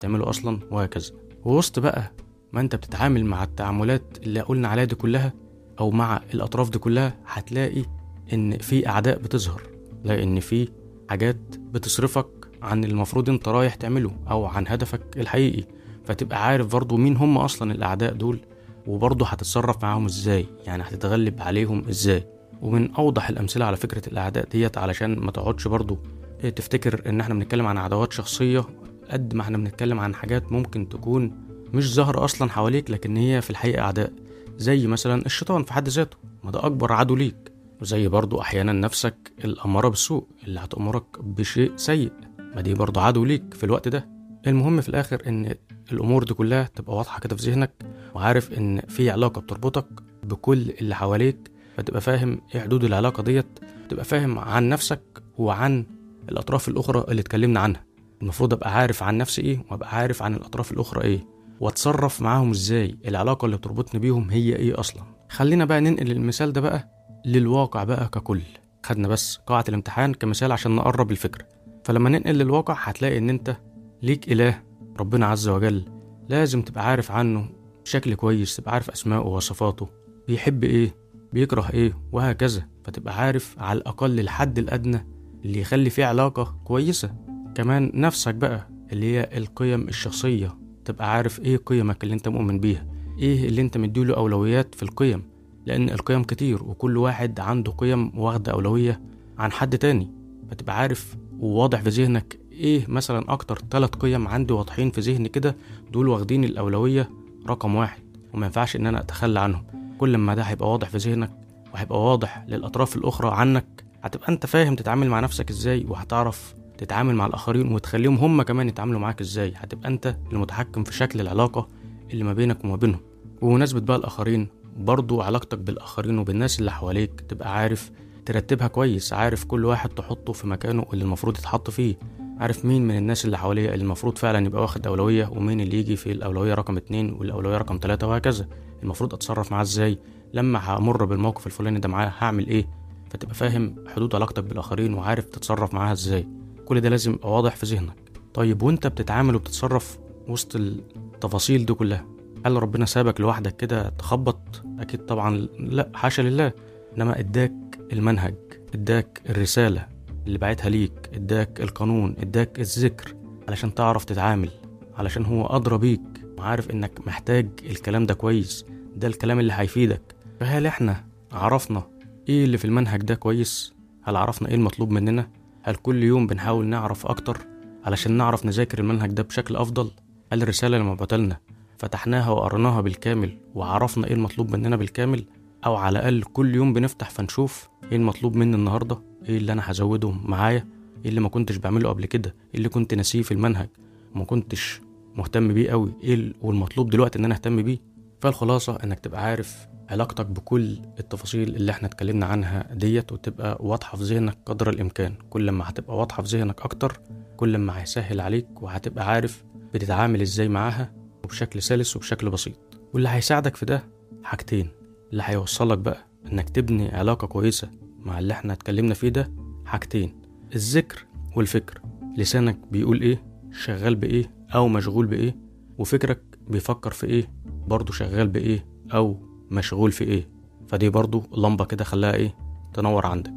تعمله 0.00 0.30
أصلا 0.30 0.60
وهكذا. 0.70 1.12
ووسط 1.44 1.78
بقى 1.78 2.12
ما 2.52 2.60
أنت 2.60 2.74
بتتعامل 2.74 3.24
مع 3.24 3.44
التعاملات 3.44 4.18
اللي 4.22 4.40
قلنا 4.40 4.68
عليها 4.68 4.84
دي 4.84 4.94
كلها 4.94 5.32
أو 5.80 5.90
مع 5.90 6.20
الأطراف 6.34 6.70
دي 6.70 6.78
كلها 6.78 7.16
هتلاقي 7.26 7.84
إن 8.32 8.58
في 8.58 8.88
أعداء 8.88 9.18
بتظهر. 9.18 9.62
لأن 10.04 10.40
في 10.40 10.68
حاجات 11.10 11.36
بتصرفك 11.58 12.28
عن 12.62 12.84
المفروض 12.84 13.30
أنت 13.30 13.48
رايح 13.48 13.74
تعمله 13.74 14.16
أو 14.30 14.46
عن 14.46 14.68
هدفك 14.68 15.16
الحقيقي. 15.16 15.64
فتبقى 16.04 16.46
عارف 16.46 16.66
برضو 16.66 16.96
مين 16.96 17.16
هم 17.16 17.38
أصلا 17.38 17.72
الأعداء 17.72 18.12
دول 18.12 18.40
وبرضو 18.86 19.24
هتتصرف 19.24 19.82
معاهم 19.82 20.04
إزاي 20.04 20.46
يعني 20.66 20.82
هتتغلب 20.82 21.42
عليهم 21.42 21.88
إزاي. 21.88 22.35
ومن 22.62 22.94
أوضح 22.94 23.28
الأمثلة 23.28 23.64
على 23.64 23.76
فكرة 23.76 24.08
الأعداء 24.08 24.48
ديت 24.48 24.78
علشان 24.78 25.18
ما 25.18 25.30
تقعدش 25.32 25.68
برضو 25.68 25.98
إيه 26.44 26.50
تفتكر 26.50 27.02
إن 27.08 27.20
إحنا 27.20 27.34
بنتكلم 27.34 27.66
عن 27.66 27.78
عداوات 27.78 28.12
شخصية 28.12 28.64
قد 29.10 29.34
ما 29.34 29.42
إحنا 29.42 29.58
بنتكلم 29.58 30.00
عن 30.00 30.14
حاجات 30.14 30.52
ممكن 30.52 30.88
تكون 30.88 31.46
مش 31.74 31.94
ظاهرة 31.94 32.24
أصلا 32.24 32.50
حواليك 32.50 32.90
لكن 32.90 33.16
هي 33.16 33.40
في 33.42 33.50
الحقيقة 33.50 33.82
أعداء. 33.82 34.12
زي 34.56 34.86
مثلا 34.86 35.26
الشيطان 35.26 35.64
في 35.64 35.72
حد 35.72 35.88
ذاته 35.88 36.16
ما 36.44 36.50
ده 36.50 36.66
أكبر 36.66 36.92
عدو 36.92 37.14
ليك. 37.16 37.52
وزي 37.80 38.08
برضو 38.08 38.40
أحيانا 38.40 38.72
نفسك 38.72 39.32
الأمارة 39.44 39.88
بالسوء 39.88 40.26
اللي 40.44 40.60
هتأمرك 40.60 41.04
بشيء 41.20 41.72
سيء. 41.76 42.12
ما 42.54 42.60
دي 42.60 42.74
برضو 42.74 43.00
عدو 43.00 43.24
ليك 43.24 43.54
في 43.54 43.64
الوقت 43.64 43.88
ده. 43.88 44.08
المهم 44.46 44.80
في 44.80 44.88
الآخر 44.88 45.22
إن 45.26 45.54
الأمور 45.92 46.24
دي 46.24 46.34
كلها 46.34 46.70
تبقى 46.74 46.96
واضحة 46.96 47.20
كده 47.20 47.36
في 47.36 47.50
ذهنك 47.50 47.72
وعارف 48.14 48.52
إن 48.52 48.80
في 48.88 49.10
علاقة 49.10 49.40
بتربطك 49.40 49.86
بكل 50.22 50.70
اللي 50.80 50.94
حواليك. 50.94 51.50
فتبقى 51.76 52.00
فاهم 52.00 52.40
إيه 52.54 52.60
حدود 52.60 52.84
العلاقة 52.84 53.22
ديت 53.22 53.46
تبقى 53.88 54.04
فاهم 54.04 54.38
عن 54.38 54.68
نفسك 54.68 55.02
وعن 55.38 55.86
الأطراف 56.28 56.68
الأخرى 56.68 57.04
اللي 57.08 57.20
اتكلمنا 57.20 57.60
عنها. 57.60 57.84
المفروض 58.22 58.52
أبقى 58.54 58.74
عارف 58.74 59.02
عن 59.02 59.18
نفسي 59.18 59.42
إيه 59.42 59.64
وأبقى 59.70 59.96
عارف 59.96 60.22
عن 60.22 60.34
الأطراف 60.34 60.72
الأخرى 60.72 61.04
إيه 61.04 61.24
وأتصرف 61.60 62.22
معاهم 62.22 62.50
إزاي 62.50 62.98
العلاقة 63.08 63.46
اللي 63.46 63.56
بتربطني 63.56 64.00
بيهم 64.00 64.30
هي 64.30 64.56
إيه 64.56 64.80
أصلا. 64.80 65.02
خلينا 65.28 65.64
بقى 65.64 65.80
ننقل 65.80 66.10
المثال 66.10 66.52
ده 66.52 66.60
بقى 66.60 66.88
للواقع 67.26 67.84
بقى 67.84 68.08
ككل. 68.08 68.40
خدنا 68.82 69.08
بس 69.08 69.36
قاعة 69.46 69.64
الامتحان 69.68 70.14
كمثال 70.14 70.52
عشان 70.52 70.76
نقرب 70.76 71.10
الفكرة 71.10 71.44
فلما 71.84 72.10
ننقل 72.10 72.34
للواقع 72.34 72.74
هتلاقي 72.74 73.18
إن 73.18 73.30
أنت 73.30 73.56
ليك 74.02 74.32
إله 74.32 74.62
ربنا 75.00 75.26
عز 75.26 75.48
وجل 75.48 75.84
لازم 76.28 76.62
تبقى 76.62 76.86
عارف 76.90 77.10
عنه 77.12 77.48
بشكل 77.84 78.14
كويس 78.14 78.56
تبقى 78.56 78.72
عارف 78.72 78.90
اسماءه 78.90 79.26
وصفاته 79.26 79.88
بيحب 80.28 80.64
إيه 80.64 80.94
بيكره 81.36 81.70
إيه؟ 81.74 81.92
وهكذا. 82.12 82.66
فتبقى 82.84 83.18
عارف 83.20 83.56
على 83.58 83.78
الأقل 83.78 84.20
الحد 84.20 84.58
الأدنى 84.58 85.06
اللي 85.44 85.60
يخلي 85.60 85.90
فيه 85.90 86.04
علاقة 86.04 86.56
كويسة. 86.64 87.14
كمان 87.54 87.90
نفسك 87.94 88.34
بقى 88.34 88.68
اللي 88.92 89.06
هي 89.16 89.28
القيم 89.36 89.88
الشخصية. 89.88 90.58
تبقى 90.84 91.12
عارف 91.12 91.40
إيه 91.40 91.56
قيمك 91.56 92.04
اللي 92.04 92.14
أنت 92.14 92.28
مؤمن 92.28 92.60
بيها؟ 92.60 92.86
إيه 93.18 93.48
اللي 93.48 93.60
أنت 93.60 93.76
مديله 93.78 94.16
أولويات 94.16 94.74
في 94.74 94.82
القيم؟ 94.82 95.22
لأن 95.66 95.90
القيم 95.90 96.22
كتير 96.24 96.62
وكل 96.62 96.96
واحد 96.96 97.40
عنده 97.40 97.72
قيم 97.72 98.18
واخدة 98.18 98.52
أولوية 98.52 99.00
عن 99.38 99.52
حد 99.52 99.78
تاني. 99.78 100.10
فتبقى 100.50 100.78
عارف 100.78 101.16
وواضح 101.40 101.80
في 101.80 101.88
ذهنك 101.88 102.38
إيه 102.52 102.84
مثلا 102.88 103.32
أكتر 103.32 103.62
ثلاث 103.70 103.90
قيم 103.90 104.28
عندي 104.28 104.52
واضحين 104.52 104.90
في 104.90 105.00
ذهني 105.00 105.28
كده 105.28 105.56
دول 105.92 106.08
واخدين 106.08 106.44
الأولوية 106.44 107.10
رقم 107.46 107.74
واحد. 107.74 108.02
وما 108.34 108.46
ينفعش 108.46 108.76
إن 108.76 108.86
أنا 108.86 109.00
أتخلى 109.00 109.40
عنهم. 109.40 109.64
كل 109.98 110.16
ما 110.16 110.34
ده 110.34 110.42
هيبقى 110.42 110.70
واضح 110.70 110.88
في 110.88 110.96
ذهنك 110.96 111.30
وهيبقى 111.74 112.02
واضح 112.04 112.44
للأطراف 112.48 112.96
الأخرى 112.96 113.30
عنك 113.30 113.84
هتبقى 114.02 114.28
أنت 114.32 114.46
فاهم 114.46 114.74
تتعامل 114.76 115.08
مع 115.08 115.20
نفسك 115.20 115.50
إزاي 115.50 115.84
وهتعرف 115.88 116.54
تتعامل 116.78 117.14
مع 117.14 117.26
الآخرين 117.26 117.72
وتخليهم 117.74 118.16
هم 118.16 118.42
كمان 118.42 118.68
يتعاملوا 118.68 119.00
معاك 119.00 119.20
إزاي. 119.20 119.52
هتبقى 119.56 119.88
أنت 119.88 120.16
المتحكم 120.32 120.84
في 120.84 120.94
شكل 120.94 121.20
العلاقة 121.20 121.68
اللي 122.12 122.24
ما 122.24 122.32
بينك 122.32 122.64
وما 122.64 122.76
بينهم. 122.76 123.00
وبمناسبة 123.42 123.80
بقى 123.80 123.96
الآخرين 123.96 124.48
برضو 124.78 125.20
علاقتك 125.22 125.58
بالآخرين 125.58 126.18
وبالناس 126.18 126.58
اللي 126.60 126.70
حواليك 126.72 127.20
تبقى 127.20 127.54
عارف 127.58 127.90
ترتبها 128.26 128.66
كويس 128.68 129.12
عارف 129.12 129.44
كل 129.44 129.64
واحد 129.64 129.88
تحطه 129.90 130.32
في 130.32 130.46
مكانه 130.46 130.86
اللي 130.92 131.04
المفروض 131.04 131.38
يتحط 131.38 131.70
فيه 131.70 131.98
عارف 132.38 132.64
مين 132.64 132.88
من 132.88 132.96
الناس 132.96 133.24
اللي 133.24 133.38
حواليه 133.38 133.74
اللي 133.74 133.82
المفروض 133.84 134.18
فعلا 134.18 134.46
يبقى 134.46 134.62
واخد 134.62 134.86
أولوية 134.86 135.28
ومين 135.28 135.60
اللي 135.60 135.78
يجي 135.78 135.96
في 135.96 136.12
الأولوية 136.12 136.54
رقم 136.54 136.76
اتنين 136.76 137.12
والأولوية 137.12 137.56
رقم 137.56 137.78
تلاتة 137.78 138.06
وهكذا. 138.06 138.48
المفروض 138.82 139.14
أتصرف 139.14 139.52
معاه 139.52 139.62
إزاي؟ 139.62 139.98
لما 140.34 140.58
همر 140.78 141.04
بالموقف 141.04 141.46
الفلاني 141.46 141.78
ده 141.80 141.88
معاه 141.88 142.12
هعمل 142.18 142.46
إيه؟ 142.46 142.68
فتبقى 143.10 143.34
فاهم 143.34 143.74
حدود 143.94 144.14
علاقتك 144.14 144.44
بالآخرين 144.44 144.94
وعارف 144.94 145.24
تتصرف 145.24 145.74
معاها 145.74 145.92
إزاي. 145.92 146.28
كل 146.64 146.80
ده 146.80 146.88
لازم 146.88 147.12
يبقى 147.12 147.32
واضح 147.32 147.56
في 147.56 147.66
ذهنك. 147.66 147.96
طيب 148.34 148.62
وانت 148.62 148.86
بتتعامل 148.86 149.34
وبتتصرف 149.34 149.98
وسط 150.28 150.56
التفاصيل 150.56 151.66
دي 151.66 151.74
كلها 151.74 152.06
هل 152.46 152.62
ربنا 152.62 152.86
سابك 152.86 153.20
لوحدك 153.20 153.56
كده 153.56 153.88
تخبط؟ 153.88 154.62
أكيد 154.78 155.06
طبعا 155.06 155.36
لا 155.58 155.90
حاشا 155.94 156.22
لله. 156.22 156.52
إنما 156.96 157.18
إداك 157.18 157.52
المنهج 157.92 158.34
إداك 158.74 159.22
الرسالة 159.30 159.86
اللي 160.26 160.38
بعتها 160.38 160.68
ليك 160.68 161.10
إداك 161.14 161.60
القانون 161.60 162.16
إداك 162.18 162.60
الذكر 162.60 163.14
علشان 163.48 163.74
تعرف 163.74 164.04
تتعامل 164.04 164.50
علشان 164.96 165.24
هو 165.24 165.46
أدرى 165.46 165.78
بيك. 165.78 166.00
وعارف 166.38 166.70
إنك 166.70 167.06
محتاج 167.06 167.48
الكلام 167.70 168.06
ده 168.06 168.14
كويس 168.14 168.64
ده 168.96 169.08
الكلام 169.08 169.40
اللي 169.40 169.52
هيفيدك. 169.56 170.02
فهل 170.40 170.66
إحنا 170.66 171.04
عرفنا 171.32 171.82
إيه 172.28 172.44
اللي 172.44 172.58
في 172.58 172.64
المنهج 172.64 173.00
ده 173.02 173.14
كويس؟ 173.14 173.74
هل 174.02 174.16
عرفنا 174.16 174.48
إيه 174.48 174.54
المطلوب 174.54 174.90
مننا؟ 174.90 175.28
هل 175.62 175.74
كل 175.74 176.02
يوم 176.02 176.26
بنحاول 176.26 176.66
نعرف 176.66 177.06
أكتر 177.06 177.38
علشان 177.84 178.12
نعرف 178.12 178.46
نذاكر 178.46 178.78
المنهج 178.78 179.10
ده 179.10 179.22
بشكل 179.22 179.56
أفضل؟ 179.56 179.90
هل 180.32 180.42
الرسالة 180.42 180.76
اللي 180.76 180.88
مبعوتلنا 180.90 181.36
فتحناها 181.78 182.30
وقريناها 182.30 182.80
بالكامل 182.80 183.38
وعرفنا 183.54 184.06
إيه 184.06 184.14
المطلوب 184.14 184.56
مننا 184.56 184.76
بالكامل 184.76 185.24
أو 185.66 185.76
على 185.76 185.98
الأقل 185.98 186.22
كل 186.22 186.54
يوم 186.54 186.72
بنفتح 186.72 187.10
فنشوف 187.10 187.68
إيه 187.92 187.96
المطلوب 187.96 188.36
مني 188.36 188.56
النهارده 188.56 188.98
إيه 189.28 189.36
اللي 189.36 189.52
أنا 189.52 189.62
هزوده 189.70 190.10
معايا 190.10 190.66
إيه 191.04 191.08
اللي 191.10 191.20
ما 191.20 191.28
كنتش 191.28 191.56
بعمله 191.56 191.88
قبل 191.88 192.06
كده 192.06 192.34
إيه 192.50 192.58
اللي 192.58 192.68
كنت 192.68 192.94
ناسيه 192.94 193.22
في 193.22 193.32
المنهج 193.32 193.68
وما 194.14 194.24
كنتش 194.24 194.80
مهتم 195.16 195.54
بيه 195.54 195.70
قوي. 195.70 195.92
إيه 196.02 196.14
ال- 196.14 196.34
والمطلوب 196.42 196.90
دلوقتي 196.90 197.18
إن 197.18 197.24
أنا 197.24 197.34
أهتم 197.34 197.62
بيه؟ 197.62 197.78
فالخلاصة 198.20 198.78
إنك 198.84 199.00
تبقى 199.00 199.24
عارف 199.24 199.68
علاقتك 199.90 200.26
بكل 200.26 200.78
التفاصيل 200.98 201.56
اللي 201.56 201.72
إحنا 201.72 201.88
اتكلمنا 201.88 202.26
عنها 202.26 202.74
ديت 202.74 203.12
وتبقى 203.12 203.58
واضحة 203.60 203.98
في 203.98 204.04
ذهنك 204.04 204.38
قدر 204.46 204.70
الإمكان. 204.70 205.14
كل 205.30 205.50
ما 205.50 205.68
هتبقى 205.70 205.96
واضحة 205.96 206.22
في 206.22 206.36
ذهنك 206.36 206.60
أكتر 206.60 207.00
كل 207.36 207.58
ما 207.58 207.80
هيسهل 207.82 208.20
عليك 208.20 208.62
وهتبقى 208.62 209.08
عارف 209.08 209.44
بتتعامل 209.74 210.20
إزاي 210.22 210.48
معاها 210.48 210.92
وبشكل 211.24 211.62
سلس 211.62 211.96
وبشكل 211.96 212.30
بسيط. 212.30 212.56
واللي 212.92 213.08
هيساعدك 213.08 213.56
في 213.56 213.66
ده 213.66 213.84
حاجتين. 214.22 214.68
اللي 215.12 215.22
هيوصلك 215.26 215.78
بقى 215.78 216.06
إنك 216.32 216.50
تبني 216.50 216.88
علاقة 216.94 217.26
كويسة 217.26 217.68
مع 218.00 218.18
اللي 218.18 218.32
إحنا 218.32 218.52
اتكلمنا 218.52 218.94
فيه 218.94 219.08
ده 219.08 219.32
حاجتين. 219.66 220.14
الذكر 220.54 221.04
والفكر. 221.36 221.80
لسانك 222.16 222.58
بيقول 222.70 223.00
إيه؟ 223.02 223.22
شغال 223.64 223.94
بإيه؟ 223.94 224.35
أو 224.54 224.68
مشغول 224.68 225.06
بإيه؟ 225.06 225.36
وفكرك 225.78 226.22
بيفكر 226.48 226.90
في 226.90 227.06
إيه؟ 227.06 227.30
برضه 227.66 227.92
شغال 227.92 228.28
بإيه؟ 228.28 228.66
أو 228.94 229.20
مشغول 229.50 229.92
في 229.92 230.04
إيه؟ 230.04 230.28
فدي 230.68 230.90
برضه 230.90 231.22
لمبة 231.36 231.64
كده 231.64 231.84
خلاها 231.84 232.14
إيه؟ 232.14 232.34
تنور 232.74 233.06
عندك. 233.06 233.32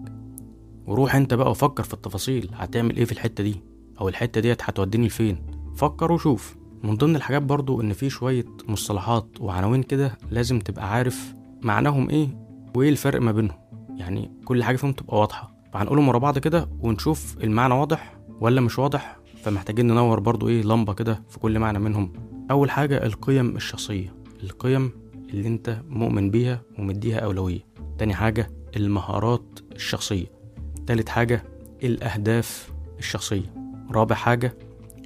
وروح 0.88 1.16
أنت 1.16 1.34
بقى 1.34 1.52
وفكر 1.52 1.84
في 1.84 1.94
التفاصيل 1.94 2.50
هتعمل 2.54 2.98
إيه 2.98 3.06
في 3.06 3.12
الحتة 3.12 3.44
دي؟ 3.44 3.56
أو 4.02 4.10
الحتة 4.10 4.42
ديت 4.42 4.62
هتوديني 4.64 5.08
لفين؟ 5.08 5.42
فكر 5.76 6.12
وشوف. 6.12 6.56
من 6.84 6.96
ضمن 6.96 7.16
الحاجات 7.16 7.42
برضو 7.42 7.82
إن 7.82 7.94
في 7.94 8.10
شوية 8.10 8.46
مصطلحات 8.68 9.28
وعناوين 9.40 9.84
كده 9.84 10.18
لازم 10.32 10.60
تبقى 10.60 10.92
عارف 10.94 11.34
معناهم 11.62 12.10
إيه 12.10 12.28
وإيه 12.76 12.90
الفرق 12.90 13.22
ما 13.22 13.32
بينهم. 13.32 13.58
يعني 13.98 14.32
كل 14.46 14.64
حاجة 14.64 14.76
فيهم 14.76 14.92
تبقى 14.92 15.20
واضحة. 15.20 15.56
فهنقولهم 15.74 16.08
ورا 16.08 16.18
بعض 16.18 16.38
كده 16.38 16.70
ونشوف 16.80 17.38
المعنى 17.44 17.74
واضح 17.74 18.20
ولا 18.42 18.62
مش 18.62 18.80
واضح 18.80 19.19
فمحتاجين 19.44 19.88
ننور 19.88 20.20
برضو 20.20 20.48
إيه 20.48 20.62
لمبة 20.64 20.94
كده 20.94 21.24
في 21.30 21.40
كل 21.40 21.60
معنى 21.60 21.80
منهم. 21.80 22.14
أول 22.52 22.72
حاجة 22.72 23.06
القيم 23.06 23.56
الشخصية 23.56 24.14
القيم 24.44 24.92
اللي 25.30 25.48
انت 25.48 25.82
مؤمن 25.90 26.32
بيها 26.32 26.62
ومديها 26.80 27.20
أولوية. 27.20 27.60
تاني 27.98 28.14
حاجة 28.14 28.52
المهارات 28.76 29.60
الشخصية. 29.76 30.26
تالت 30.88 31.10
حاجة 31.10 31.44
الأهداف 31.84 32.72
الشخصية. 33.00 33.54
رابع 33.92 34.16
حاجة 34.16 34.58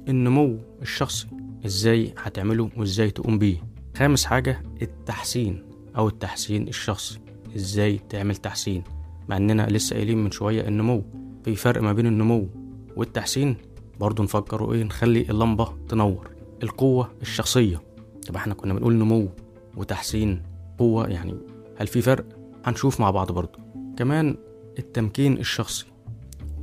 النمو 0.08 0.58
الشخصي. 0.82 1.26
إزاي 1.66 2.14
هتعمله 2.18 2.70
وازاي 2.76 3.10
تقوم 3.10 3.38
بيه. 3.38 3.56
خامس 3.96 4.24
حاجة 4.24 4.62
التحسين 4.82 5.62
أو 5.96 6.08
التحسين 6.08 6.68
الشخصي. 6.68 7.18
إزاي 7.56 8.00
تعمل 8.08 8.36
تحسين. 8.36 8.82
مع 9.28 9.36
إننا 9.36 9.66
لسه 9.66 9.96
قايلين 9.96 10.24
من 10.24 10.30
شوية 10.30 10.68
النمو. 10.68 11.04
في 11.44 11.54
فرق 11.56 11.82
ما 11.82 11.92
بين 11.92 12.06
النمو 12.06 12.48
والتحسين؟ 12.96 13.56
برضو 14.00 14.22
نفكر 14.22 14.72
إيه 14.72 14.82
نخلي 14.82 15.20
اللمبة 15.20 15.74
تنور. 15.88 16.30
القوة 16.62 17.10
الشخصية. 17.22 17.82
طب 18.28 18.36
إحنا 18.36 18.54
كنا 18.54 18.74
بنقول 18.74 18.94
نمو 18.94 19.28
وتحسين 19.76 20.42
قوة 20.78 21.06
يعني 21.06 21.34
هل 21.76 21.86
في 21.86 22.02
فرق؟ 22.02 22.24
هنشوف 22.64 23.00
مع 23.00 23.10
بعض 23.10 23.32
برضو. 23.32 23.58
كمان 23.96 24.36
التمكين 24.78 25.38
الشخصي 25.38 25.86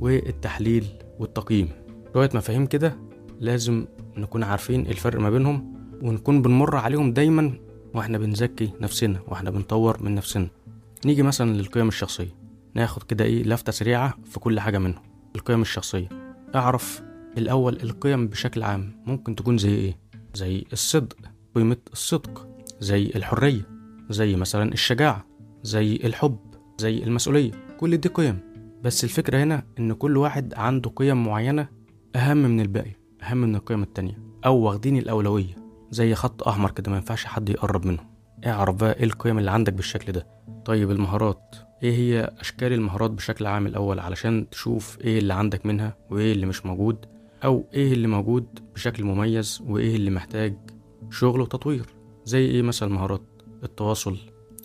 والتحليل 0.00 0.86
والتقييم. 1.18 1.68
شوية 2.12 2.30
مفاهيم 2.34 2.66
كده 2.66 2.96
لازم 3.40 3.86
نكون 4.16 4.42
عارفين 4.42 4.86
الفرق 4.86 5.20
ما 5.20 5.30
بينهم 5.30 5.74
ونكون 6.02 6.42
بنمر 6.42 6.76
عليهم 6.76 7.12
دايما 7.12 7.52
وإحنا 7.94 8.18
بنزكي 8.18 8.70
نفسنا 8.80 9.20
وإحنا 9.28 9.50
بنطور 9.50 10.02
من 10.02 10.14
نفسنا. 10.14 10.48
نيجي 11.06 11.22
مثلا 11.22 11.50
للقيم 11.52 11.88
الشخصية. 11.88 12.34
ناخد 12.74 13.02
كده 13.02 13.24
إيه 13.24 13.42
لفتة 13.42 13.72
سريعة 13.72 14.14
في 14.24 14.40
كل 14.40 14.60
حاجة 14.60 14.78
منهم. 14.78 15.02
القيم 15.36 15.60
الشخصية. 15.62 16.08
أعرف 16.54 17.02
الأول 17.38 17.78
القيم 17.82 18.28
بشكل 18.28 18.62
عام 18.62 19.02
ممكن 19.06 19.34
تكون 19.34 19.58
زي 19.58 19.74
إيه؟ 19.74 19.98
زي 20.34 20.64
الصدق 20.72 21.16
قيمة 21.54 21.76
الصدق 21.92 22.48
زي 22.80 23.12
الحرية 23.16 23.68
زي 24.10 24.36
مثلا 24.36 24.72
الشجاعة 24.72 25.26
زي 25.62 25.96
الحب 25.96 26.38
زي 26.78 27.02
المسؤولية 27.04 27.50
كل 27.80 27.96
دي 27.96 28.08
قيم. 28.08 28.38
بس 28.82 29.04
الفكرة 29.04 29.42
هنا 29.42 29.62
إن 29.78 29.92
كل 29.92 30.16
واحد 30.16 30.54
عنده 30.54 30.90
قيم 30.96 31.24
معينة 31.24 31.68
أهم 32.16 32.36
من 32.36 32.60
الباقي 32.60 32.92
أهم 33.22 33.36
من 33.36 33.54
القيم 33.56 33.82
التانية. 33.82 34.18
أو 34.46 34.56
واخدين 34.56 34.96
الأولوية 34.96 35.54
زي 35.90 36.14
خط 36.14 36.48
أحمر 36.48 36.70
كده 36.70 36.90
ما 36.90 36.96
ينفعش 36.96 37.24
حد 37.24 37.48
يقرب 37.48 37.86
منهم 37.86 38.06
اعرف 38.46 38.74
بقى 38.76 38.96
إيه 38.96 39.04
القيم 39.04 39.38
اللي 39.38 39.50
عندك 39.50 39.72
بالشكل 39.72 40.12
ده. 40.12 40.26
طيب 40.64 40.90
المهارات 40.90 41.56
إيه 41.82 41.92
هي 41.96 42.30
أشكال 42.40 42.72
المهارات 42.72 43.10
بشكل 43.10 43.46
عام 43.46 43.66
الأول 43.66 44.00
علشان 44.00 44.50
تشوف 44.50 44.98
إيه 45.00 45.18
اللي 45.18 45.34
عندك 45.34 45.66
منها 45.66 45.96
وإيه 46.10 46.32
اللي 46.32 46.46
مش 46.46 46.66
موجود؟ 46.66 47.06
أو 47.44 47.68
إيه 47.74 47.92
اللي 47.92 48.08
موجود 48.08 48.46
بشكل 48.74 49.04
مميز 49.04 49.62
وإيه 49.66 49.96
اللي 49.96 50.10
محتاج 50.10 50.56
شغل 51.10 51.40
وتطوير؟ 51.40 51.86
زي 52.24 52.46
إيه 52.46 52.62
مثلا؟ 52.62 52.88
مهارات 52.88 53.22
التواصل 53.64 54.16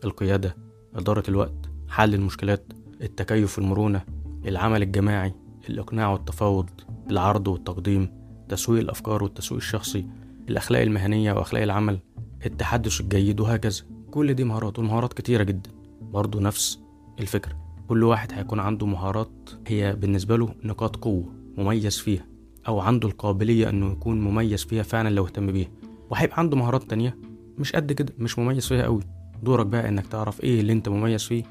القيادة 0.04 0.56
إدارة 0.96 1.24
الوقت 1.30 1.70
حل 1.90 2.14
المشكلات 2.14 2.74
التكيف 3.02 3.60
والمرونة 3.60 4.02
العمل 4.46 4.82
الجماعي 4.82 5.34
الإقناع 5.70 6.10
والتفاوض 6.12 6.70
العرض 7.12 7.48
والتقديم 7.48 8.10
تسويق 8.50 8.82
الأفكار 8.82 9.24
والتسويق 9.24 9.62
الشخصي 9.62 10.06
الأخلاق 10.50 10.82
المهنية 10.82 11.34
وأخلاق 11.34 11.64
العمل 11.64 12.00
التحدث 12.46 13.02
الجيد 13.02 13.40
وهكذا. 13.40 13.82
كل 14.12 14.34
دي 14.34 14.44
مهارات 14.44 14.80
والمهارات 14.80 15.14
كتيرة 15.14 15.44
جدا. 15.44 15.72
برضو 16.02 16.40
نفس 16.40 16.80
الفكرة. 17.20 17.58
كل 17.88 18.04
واحد 18.04 18.34
هيكون 18.34 18.60
عنده 18.60 18.86
مهارات 18.86 19.50
هي 19.68 19.96
بالنسبة 19.96 20.38
له 20.38 20.56
نقاط 20.64 20.96
قوة 20.96 21.26
مميز 21.58 21.98
فيها. 22.00 22.26
أو 22.68 22.80
عنده 22.80 23.08
القابلية 23.08 23.70
إنه 23.70 23.92
يكون 23.92 24.22
مميز 24.22 24.64
فيها 24.64 24.84
فعلا 24.84 25.10
لو 25.10 25.26
اهتم 25.26 25.52
بيها. 25.52 25.68
وهيبقى 26.10 26.40
عنده 26.40 26.58
مهارات 26.58 26.84
تانية 26.84 27.18
مش 27.58 27.74
قد 27.74 27.92
كده 27.92 28.14
مش 28.18 28.40
مميز 28.40 28.68
فيها 28.68 28.84
قوي. 28.84 29.02
دورك 29.44 29.66
بقى 29.66 29.90
إنك 29.90 30.08
تعرف 30.08 30.44
إيه 30.44 30.62
اللي 30.62 30.74
أنت 30.74 30.90
مميز 30.90 31.24
فيه 31.24 31.44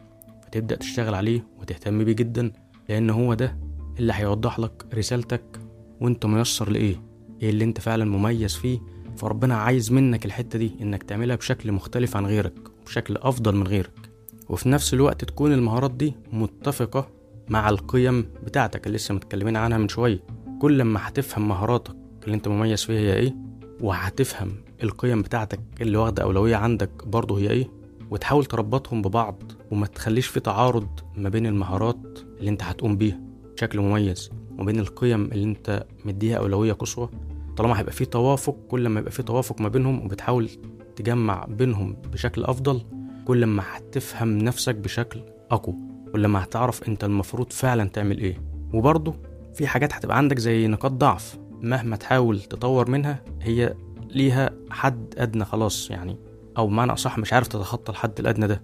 فتبدأ 0.47 0.77
تشتغل 0.77 1.15
عليه 1.15 1.47
وتهتم 1.61 2.05
بيه 2.05 2.13
جدا 2.13 2.53
لأن 2.89 3.11
هو 3.11 3.35
ده 3.35 3.59
اللي 3.99 4.13
هيوضح 4.13 4.59
لك 4.59 4.87
رسالتك 4.95 5.61
وأنت 6.01 6.27
ميسر 6.27 6.71
لإيه 6.71 7.03
إيه 7.43 7.51
اللي 7.51 7.65
أنت 7.65 7.81
فعلا 7.81 8.05
مميز 8.05 8.55
فيه. 8.55 8.79
فربنا 9.17 9.55
عايز 9.57 9.93
منك 9.93 10.27
الحتة 10.27 10.59
دي 10.59 10.73
إنك 10.81 11.03
تعملها 11.03 11.37
بشكل 11.37 11.73
مختلف 11.73 12.17
عن 12.17 12.27
غيرك 12.27 12.55
وبشكل 12.83 13.17
أفضل 13.17 13.55
من 13.57 13.67
غيرك. 13.67 14.11
وفي 14.49 14.69
نفس 14.69 14.95
الوقت 14.95 15.25
تكون 15.25 15.53
المهارات 15.53 15.91
دي 15.91 16.15
متفقة 16.33 17.09
مع 17.49 17.69
القيم 17.69 18.29
بتاعتك 18.45 18.87
اللي 18.87 18.97
لسه 18.97 19.15
متكلمين 19.15 19.57
عنها 19.57 19.79
من 19.79 19.89
شوية. 19.89 20.23
كل 20.61 20.83
ما 20.83 21.09
هتفهم 21.09 21.49
مهاراتك 21.49 21.97
اللي 22.25 22.35
انت 22.35 22.49
مميز 22.49 22.85
فيها 22.85 23.01
هي 23.01 23.15
إيه 23.15 23.37
وهتفهم 23.81 24.53
القيم 24.83 25.23
بتاعتك 25.23 25.61
اللي 25.81 25.97
واخدة 25.99 26.23
أولوية 26.23 26.57
عندك 26.57 27.07
برضه 27.07 27.39
هي 27.39 27.51
إيه 27.51 27.71
وتحاول 28.11 28.45
تربطهم 28.45 29.03
ببعض 29.03 29.43
وما 29.71 29.87
تخليش 29.87 30.27
في 30.27 30.41
تعارض 30.41 30.89
ما 31.17 31.29
بين 31.29 31.47
المهارات 31.47 32.19
اللي 32.41 32.51
انت 32.51 32.63
هتقوم 32.63 32.97
بيها 32.97 33.21
بشكل 33.57 33.81
مميز 33.81 34.31
وبين 34.59 34.79
القيم 34.81 35.25
اللي 35.25 35.45
انت 35.45 35.87
مديها 36.05 36.37
أولوية 36.37 36.73
قصوى. 36.73 37.09
طالما 37.57 37.79
هيبقى 37.79 37.93
في 37.93 38.05
توافق 38.05 38.57
كل 38.69 38.89
ما 38.89 39.01
يبقى 39.01 39.13
في 39.13 39.23
توافق 39.23 39.61
ما 39.61 39.69
بينهم 39.69 40.05
وبتحاول 40.05 40.51
تجمع 40.97 41.45
بينهم 41.45 41.97
بشكل 42.13 42.45
أفضل 42.45 42.83
كل 43.25 43.45
ما 43.47 43.63
هتفهم 43.73 44.39
نفسك 44.39 44.75
بشكل 44.75 45.21
أقوى 45.51 45.75
كل 46.13 46.27
ما 46.27 46.45
هتعرف 46.45 46.89
أنت 46.89 47.05
المفروض 47.05 47.53
فعلا 47.53 47.89
تعمل 47.89 48.19
إيه. 48.19 48.43
وبرضه 48.75 49.15
في 49.57 49.67
حاجات 49.67 49.93
هتبقى 49.95 50.17
عندك 50.17 50.39
زي 50.39 50.67
نقاط 50.67 50.93
ضعف 50.93 51.39
مهما 51.61 51.97
تحاول 51.97 52.41
تطور 52.41 52.91
منها 52.91 53.23
هي 53.43 53.75
ليها 54.11 54.51
حد 54.71 55.15
أدنى 55.19 55.45
خلاص 55.45 55.91
يعني 55.91 56.17
أو 56.59 56.67
بمعنى 56.67 56.93
أصح 56.93 57.19
مش 57.19 57.33
عارف 57.33 57.49
تتخطى 57.49 57.93
الحد 57.93 58.19
الأدنى 58.21 58.47
ده. 58.47 58.63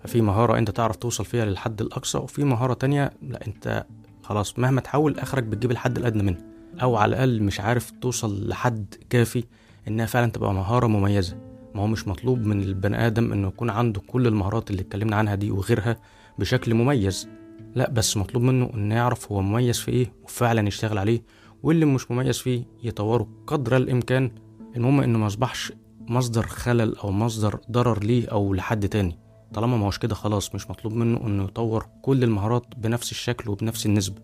ففي 0.00 0.20
مهارة 0.20 0.58
أنت 0.58 0.70
تعرف 0.70 0.96
توصل 0.96 1.24
فيها 1.24 1.44
للحد 1.44 1.80
الأقصى 1.80 2.18
وفي 2.18 2.44
مهارة 2.44 2.74
تانية 2.74 3.12
لا 3.22 3.46
أنت 3.46 3.86
خلاص 4.22 4.58
مهما 4.58 4.80
تحاول 4.80 5.18
آخرك 5.18 5.42
بتجيب 5.42 5.70
الحد 5.70 5.96
الأدنى 5.98 6.22
منها 6.22 6.40
أو 6.82 6.96
على 6.96 7.08
الأقل 7.10 7.42
مش 7.42 7.60
عارف 7.60 7.90
توصل 7.90 8.48
لحد 8.48 8.94
كافي 9.10 9.44
إنها 9.88 10.06
فعلا 10.06 10.30
تبقى 10.30 10.54
مهارة 10.54 10.86
مميزة. 10.86 11.36
ما 11.74 11.82
هو 11.82 11.86
مش 11.86 12.08
مطلوب 12.08 12.38
من 12.46 12.62
البني 12.62 13.06
آدم 13.06 13.32
إنه 13.32 13.48
يكون 13.48 13.70
عنده 13.70 14.00
كل 14.00 14.26
المهارات 14.26 14.70
اللي 14.70 14.82
اتكلمنا 14.82 15.16
عنها 15.16 15.34
دي 15.34 15.50
وغيرها 15.50 15.96
بشكل 16.38 16.74
مميز. 16.74 17.28
لا 17.74 17.90
بس 17.90 18.16
مطلوب 18.16 18.42
منه 18.42 18.70
إنه 18.74 18.94
يعرف 18.94 19.32
هو 19.32 19.40
مميز 19.42 19.78
في 19.78 19.90
إيه 19.90 20.12
وفعلا 20.24 20.68
يشتغل 20.68 20.98
عليه 20.98 21.22
واللي 21.62 21.84
مش 21.84 22.10
مميز 22.10 22.38
فيه 22.38 22.64
يطوره 22.82 23.28
قدر 23.46 23.76
الإمكان 23.76 24.30
المهم 24.76 25.00
إنه 25.00 25.18
ما 25.18 25.26
يصبحش 25.26 25.72
مصدر 26.00 26.46
خلل 26.46 26.96
أو 26.96 27.10
مصدر 27.10 27.60
ضرر 27.70 28.04
ليه 28.04 28.28
أو 28.28 28.54
لحد 28.54 28.88
تاني. 28.88 29.18
طالما 29.54 29.76
ما 29.76 29.86
هوش 29.86 29.98
كده 29.98 30.14
خلاص 30.14 30.54
مش 30.54 30.70
مطلوب 30.70 30.92
منه 30.94 31.26
إنه 31.26 31.44
يطور 31.44 31.86
كل 32.02 32.24
المهارات 32.24 32.66
بنفس 32.76 33.10
الشكل 33.10 33.50
وبنفس 33.50 33.86
النسبة. 33.86 34.22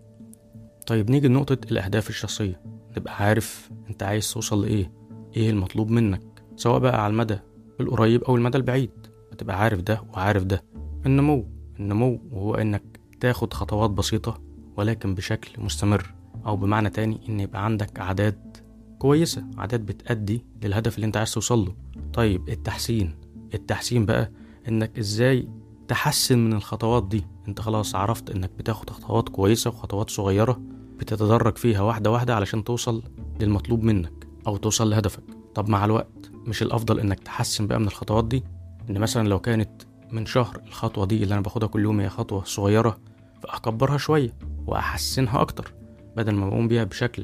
طيب 0.87 1.09
نيجي 1.11 1.27
لنقطة 1.27 1.57
الأهداف 1.71 2.09
الشخصية. 2.09 2.61
تبقى 2.95 3.15
عارف 3.15 3.69
أنت 3.89 4.03
عايز 4.03 4.33
توصل 4.33 4.61
لإيه 4.61 4.91
إيه 5.37 5.49
المطلوب 5.49 5.89
منك 5.89 6.43
سواء 6.55 6.79
بقى 6.79 7.03
على 7.03 7.11
المدى 7.11 7.39
القريب 7.79 8.23
أو 8.23 8.35
المدى 8.35 8.57
البعيد. 8.57 8.91
هتبقى 9.31 9.59
عارف 9.59 9.79
ده 9.81 10.01
وعارف 10.13 10.43
ده. 10.43 10.63
النمو 11.05 11.45
النمو 11.79 12.21
وهو 12.31 12.55
إنك 12.55 12.98
تاخد 13.19 13.53
خطوات 13.53 13.89
بسيطة 13.89 14.41
ولكن 14.77 15.15
بشكل 15.15 15.63
مستمر 15.63 16.13
أو 16.45 16.57
بمعنى 16.57 16.89
تاني 16.89 17.19
إن 17.29 17.39
يبقى 17.39 17.65
عندك 17.65 17.99
عادات 17.99 18.57
كويسة 18.99 19.43
عادات 19.57 19.79
بتأدي 19.81 20.45
للهدف 20.63 20.95
اللي 20.95 21.05
أنت 21.05 21.17
عايز 21.17 21.33
توصل 21.33 21.65
له. 21.65 21.75
طيب 22.13 22.49
التحسين. 22.49 23.15
التحسين 23.53 24.05
بقى 24.05 24.31
إنك 24.67 24.99
إزاي 24.99 25.47
تحسن 25.87 26.39
من 26.39 26.53
الخطوات 26.53 27.07
دي؟ 27.07 27.25
أنت 27.47 27.61
خلاص 27.61 27.95
عرفت 27.95 28.29
إنك 28.29 28.51
بتاخد 28.57 28.89
خطوات 28.89 29.29
كويسة 29.29 29.69
وخطوات 29.69 30.09
صغيرة 30.09 30.61
بتتدرج 30.97 31.57
فيها 31.57 31.81
واحدة 31.81 32.11
واحدة 32.11 32.35
علشان 32.35 32.63
توصل 32.63 33.03
للمطلوب 33.41 33.83
منك 33.83 34.27
أو 34.47 34.57
توصل 34.57 34.89
لهدفك. 34.89 35.23
طب 35.55 35.69
مع 35.69 35.85
الوقت 35.85 36.31
مش 36.47 36.61
الأفضل 36.61 36.99
إنك 36.99 37.19
تحسن 37.19 37.67
بقى 37.67 37.79
من 37.79 37.87
الخطوات 37.87 38.25
دي؟ 38.25 38.43
إن 38.89 38.99
مثلا 38.99 39.27
لو 39.27 39.39
كانت 39.39 39.69
من 40.11 40.25
شهر. 40.25 40.61
الخطوة 40.67 41.05
دي 41.05 41.23
اللي 41.23 41.33
أنا 41.33 41.41
باخدها 41.41 41.67
كل 41.69 41.83
يوم 41.83 41.99
هي 41.99 42.09
خطوة 42.09 42.43
صغيرة 42.43 42.99
فأكبرها 43.43 43.97
شوية 43.97 44.33
وأحسنها 44.67 45.41
أكتر 45.41 45.73
بدل 46.17 46.35
ما 46.35 46.49
بقوم 46.49 46.67
بيها 46.67 46.83
بشكل 46.83 47.23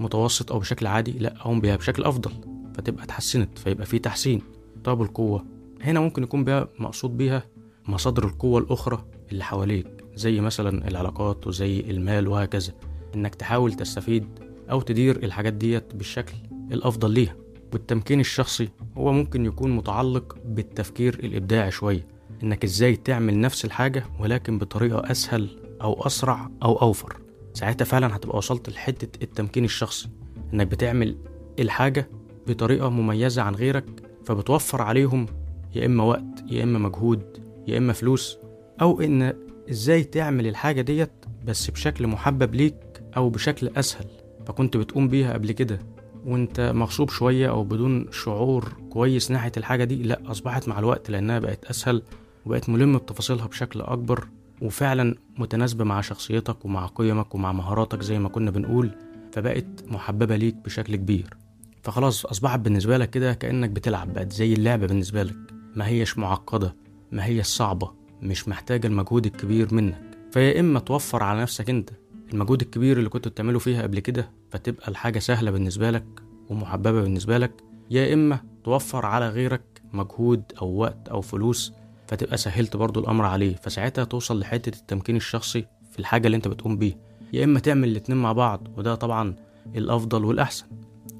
متوسط 0.00 0.52
أو 0.52 0.58
بشكل 0.58 0.86
عادي 0.86 1.12
لأ 1.12 1.36
أقوم 1.36 1.60
بيها 1.60 1.76
بشكل 1.76 2.04
أفضل 2.04 2.30
فتبقى 2.74 3.04
اتحسنت 3.04 3.58
فيبقى 3.58 3.86
في 3.86 3.98
تحسين. 3.98 4.42
طب 4.84 5.02
القوة 5.02 5.44
هنا 5.82 6.00
ممكن 6.00 6.22
يكون 6.22 6.44
بيها 6.44 6.68
مقصود 6.78 7.16
بيها 7.16 7.42
مصادر 7.88 8.24
القوة 8.24 8.60
الأخرى 8.60 9.04
اللي 9.32 9.44
حواليك 9.44 10.04
زي 10.14 10.40
مثلا 10.40 10.88
العلاقات 10.88 11.46
وزي 11.46 11.80
المال 11.80 12.28
وهكذا. 12.28 12.72
إنك 13.14 13.34
تحاول 13.34 13.72
تستفيد 13.72 14.26
أو 14.70 14.80
تدير 14.80 15.24
الحاجات 15.24 15.52
ديت 15.52 15.94
بالشكل 15.94 16.34
الأفضل 16.72 17.10
ليها. 17.10 17.36
والتمكين 17.72 18.20
الشخصي 18.20 18.68
هو 18.96 19.12
ممكن 19.12 19.46
يكون 19.46 19.76
متعلق 19.76 20.38
بالتفكير 20.44 21.14
الإبداعي 21.14 21.70
شوية. 21.70 22.06
إنك 22.42 22.64
إزاي 22.64 22.96
تعمل 22.96 23.40
نفس 23.40 23.64
الحاجة 23.64 24.04
ولكن 24.20 24.58
بطريقة 24.58 25.10
أسهل 25.10 25.48
أو 25.82 26.06
أسرع 26.06 26.50
أو 26.62 26.82
أوفر. 26.82 27.16
ساعتها 27.54 27.84
فعلا 27.84 28.16
هتبقى 28.16 28.38
وصلت 28.38 28.70
لحتة 28.70 29.22
التمكين 29.22 29.64
الشخصي. 29.64 30.08
إنك 30.54 30.66
بتعمل 30.66 31.16
الحاجة 31.58 32.08
بطريقة 32.46 32.88
مميزة 32.88 33.42
عن 33.42 33.54
غيرك 33.54 33.84
فبتوفر 34.24 34.82
عليهم 34.82 35.26
يا 35.74 35.86
إما 35.86 36.04
وقت 36.04 36.44
يا 36.50 36.62
إما 36.62 36.78
مجهود 36.78 37.22
يا 37.66 37.78
إما 37.78 37.92
فلوس. 37.92 38.38
أو 38.80 39.00
إن 39.00 39.34
إزاي 39.70 40.04
تعمل 40.04 40.46
الحاجة 40.46 40.80
ديت 40.80 41.12
بس 41.44 41.70
بشكل 41.70 42.06
محبب 42.06 42.54
ليك 42.54 43.02
أو 43.16 43.30
بشكل 43.30 43.70
أسهل. 43.76 44.06
فكنت 44.46 44.76
بتقوم 44.76 45.08
بيها 45.08 45.32
قبل 45.32 45.52
كده. 45.52 45.78
وأنت 46.26 46.60
مغصوب 46.74 47.10
شوية 47.10 47.48
أو 47.50 47.64
بدون 47.64 48.06
شعور 48.12 48.72
كويس 48.90 49.30
ناحية 49.30 49.52
الحاجة 49.56 49.84
دي 49.84 50.02
لأ 50.02 50.20
أصبحت 50.30 50.68
مع 50.68 50.78
الوقت 50.78 51.10
لأنها 51.10 51.38
بقت 51.38 51.64
أسهل 51.64 52.02
وبقت 52.46 52.68
ملم 52.68 52.98
بتفاصيلها 52.98 53.46
بشكل 53.46 53.80
أكبر 53.80 54.28
وفعلا 54.62 55.14
متناسبة 55.38 55.84
مع 55.84 56.00
شخصيتك 56.00 56.64
ومع 56.64 56.86
قيمك 56.86 57.34
ومع 57.34 57.52
مهاراتك 57.52 58.02
زي 58.02 58.18
ما 58.18 58.28
كنا 58.28 58.50
بنقول 58.50 58.90
فبقت 59.32 59.64
محببة 59.86 60.36
ليك 60.36 60.54
بشكل 60.54 60.96
كبير. 60.96 61.36
فخلاص 61.82 62.26
أصبحت 62.26 62.58
بالنسبة 62.60 62.98
لك 62.98 63.10
كده 63.10 63.34
كأنك 63.34 63.70
بتلعب 63.70 64.14
بقت 64.14 64.32
زي 64.32 64.52
اللعبة 64.52 64.86
بالنسبة 64.86 65.22
لك. 65.22 65.36
ما 65.74 65.86
هيش 65.86 66.18
معقدة 66.18 66.74
ما 67.12 67.24
هي 67.24 67.42
صعبة 67.42 67.92
مش 68.22 68.48
محتاجة 68.48 68.86
المجهود 68.86 69.26
الكبير 69.26 69.74
منك. 69.74 70.00
فيا 70.32 70.60
إما 70.60 70.80
توفر 70.80 71.22
على 71.22 71.42
نفسك 71.42 71.70
أنت 71.70 71.90
المجهود 72.32 72.60
الكبير 72.62 72.98
اللي 72.98 73.08
كنت 73.08 73.28
بتعمله 73.28 73.58
فيها 73.58 73.82
قبل 73.82 73.98
كده 73.98 74.30
فتبقى 74.50 74.88
الحاجة 74.88 75.18
سهلة 75.18 75.50
بالنسبة 75.50 75.90
لك 75.90 76.04
ومحببة 76.48 77.02
بالنسبة 77.02 77.38
لك 77.38 77.52
يا 77.90 78.14
إما 78.14 78.40
توفر 78.64 79.06
على 79.06 79.28
غيرك 79.28 79.82
مجهود 79.92 80.42
أو 80.62 80.68
وقت 80.76 81.08
أو 81.08 81.20
فلوس 81.20 81.72
فتبقى 82.08 82.36
سهلت 82.36 82.76
برضو 82.76 83.00
الأمر 83.00 83.24
عليه. 83.24 83.54
فساعتها 83.54 84.04
توصل 84.04 84.40
لحتة 84.40 84.78
التمكين 84.78 85.16
الشخصي 85.16 85.64
في 85.90 85.98
الحاجة 85.98 86.26
اللي 86.26 86.36
أنت 86.36 86.48
بتقوم 86.48 86.76
بيها. 86.76 86.96
يا 87.32 87.44
إما 87.44 87.60
تعمل 87.60 87.88
الاتنين 87.88 88.18
مع 88.18 88.32
بعض 88.32 88.68
وده 88.76 88.94
طبعا 88.94 89.34
الأفضل 89.76 90.24
والأحسن. 90.24 90.66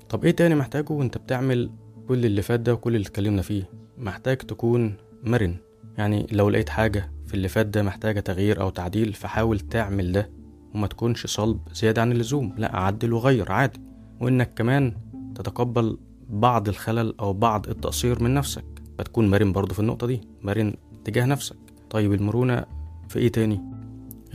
طب 0.08 0.24
إيه 0.24 0.30
تاني 0.30 0.54
محتاجه 0.54 0.92
وأنت 0.92 1.18
بتعمل 1.18 1.70
كل 2.08 2.26
اللي 2.26 2.42
فات 2.42 2.60
ده 2.60 2.74
وكل 2.74 2.96
اللي 2.96 3.06
اتكلمنا 3.06 3.42
فيه؟ 3.42 3.70
محتاج 3.98 4.36
تكون 4.36 4.94
مرن. 5.22 5.56
يعني 5.98 6.26
لو 6.32 6.50
لقيت 6.50 6.68
حاجة 6.68 7.12
في 7.26 7.34
اللي 7.34 7.48
فات 7.48 7.66
ده 7.66 7.82
محتاجة 7.82 8.20
تغيير 8.20 8.60
أو 8.60 8.70
تعديل 8.70 9.12
فحاول 9.12 9.60
تعمل 9.60 10.12
ده. 10.12 10.30
وما 10.74 10.86
تكونش 10.86 11.26
صلب 11.26 11.60
زيادة 11.74 12.02
عن 12.02 12.12
اللزوم. 12.12 12.54
لا 12.58 12.76
عدل 12.76 13.12
وغير 13.12 13.52
عادي. 13.52 13.80
وإنك 14.20 14.54
كمان 14.54 14.96
تتقبل 15.34 15.98
بعض 16.28 16.68
الخلل 16.68 17.14
أو 17.20 17.32
بعض 17.32 17.68
التقصير 17.68 18.22
من 18.22 18.34
نفسك. 18.34 18.64
فتكون 18.98 19.30
مرن 19.30 19.52
برضه 19.52 19.74
في 19.74 19.80
النقطة 19.80 20.06
دي 20.06 20.20
مرن 20.42 20.74
تجاه 21.04 21.24
نفسك 21.24 21.56
طيب 21.90 22.12
المرونة 22.12 22.64
في 23.08 23.18
إيه 23.18 23.28
تاني؟ 23.32 23.60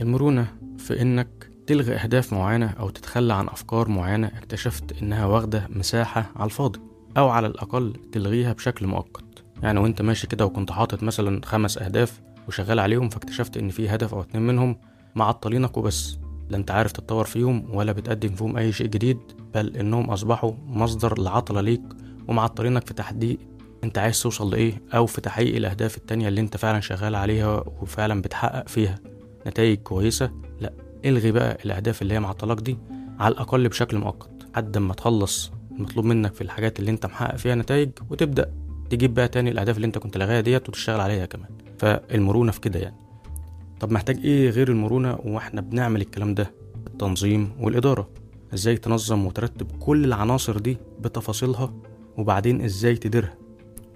المرونة 0.00 0.46
في 0.78 1.02
إنك 1.02 1.50
تلغي 1.66 1.94
أهداف 1.94 2.32
معينة 2.32 2.66
أو 2.70 2.90
تتخلى 2.90 3.34
عن 3.34 3.48
أفكار 3.48 3.88
معينة 3.88 4.26
اكتشفت 4.26 5.02
إنها 5.02 5.26
واخدة 5.26 5.66
مساحة 5.70 6.32
على 6.36 6.44
الفاضي 6.44 6.80
أو 7.16 7.28
على 7.28 7.46
الأقل 7.46 7.92
تلغيها 8.12 8.52
بشكل 8.52 8.86
مؤقت 8.86 9.24
يعني 9.62 9.80
وأنت 9.80 10.02
ماشي 10.02 10.26
كده 10.26 10.46
وكنت 10.46 10.70
حاطط 10.70 11.02
مثلا 11.02 11.40
خمس 11.44 11.78
أهداف 11.78 12.20
وشغال 12.48 12.80
عليهم 12.80 13.08
فاكتشفت 13.08 13.56
إن 13.56 13.68
في 13.68 13.88
هدف 13.88 14.14
أو 14.14 14.20
اتنين 14.20 14.46
منهم 14.46 14.76
معطلينك 15.14 15.76
وبس 15.76 16.18
لا 16.50 16.56
أنت 16.56 16.70
عارف 16.70 16.92
تتطور 16.92 17.24
فيهم 17.24 17.74
ولا 17.74 17.92
بتقدم 17.92 18.34
فيهم 18.34 18.56
أي 18.56 18.72
شيء 18.72 18.86
جديد 18.86 19.18
بل 19.54 19.76
إنهم 19.76 20.10
أصبحوا 20.10 20.52
مصدر 20.66 21.18
العطلة 21.18 21.60
ليك 21.60 21.82
ومعطلينك 22.28 22.86
في 22.86 22.94
تحقيق 22.94 23.38
انت 23.84 23.98
عايز 23.98 24.22
توصل 24.22 24.50
لإيه 24.50 24.82
أو 24.94 25.06
في 25.06 25.20
تحقيق 25.20 25.56
الأهداف 25.56 25.96
التانية 25.96 26.28
اللي 26.28 26.40
انت 26.40 26.56
فعلا 26.56 26.80
شغال 26.80 27.14
عليها 27.14 27.64
وفعلا 27.82 28.22
بتحقق 28.22 28.68
فيها 28.68 28.98
نتائج 29.46 29.78
كويسة؟ 29.78 30.30
لا 30.60 30.72
إلغي 31.04 31.32
بقى 31.32 31.58
الأهداف 31.64 32.02
اللي 32.02 32.14
هي 32.14 32.20
معطلاك 32.20 32.60
دي 32.60 32.78
على 33.18 33.32
الأقل 33.32 33.68
بشكل 33.68 33.98
مؤقت 33.98 34.30
لحد 34.52 34.78
ما 34.78 34.94
تخلص 34.94 35.52
المطلوب 35.72 36.04
منك 36.04 36.34
في 36.34 36.40
الحاجات 36.40 36.80
اللي 36.80 36.90
انت 36.90 37.06
محقق 37.06 37.36
فيها 37.36 37.54
نتائج 37.54 37.90
وتبدأ 38.10 38.52
تجيب 38.90 39.14
بقى 39.14 39.28
تاني 39.28 39.50
الأهداف 39.50 39.76
اللي 39.76 39.86
انت 39.86 39.98
كنت 39.98 40.16
لاغيها 40.16 40.40
ديت 40.40 40.68
وتشتغل 40.68 41.00
عليها 41.00 41.26
كمان. 41.26 41.48
فالمرونة 41.78 42.52
في 42.52 42.60
كده 42.60 42.78
يعني. 42.80 42.96
طب 43.80 43.92
محتاج 43.92 44.18
إيه 44.24 44.50
غير 44.50 44.68
المرونة 44.68 45.18
وإحنا 45.24 45.60
بنعمل 45.60 46.00
الكلام 46.00 46.34
ده؟ 46.34 46.50
التنظيم 46.86 47.52
والإدارة. 47.60 48.08
إزاي 48.54 48.76
تنظم 48.76 49.26
وترتب 49.26 49.66
كل 49.80 50.04
العناصر 50.04 50.58
دي 50.58 50.76
بتفاصيلها 51.00 51.72
وبعدين 52.16 52.60
إزاي 52.64 52.96
تديرها؟ 52.96 53.34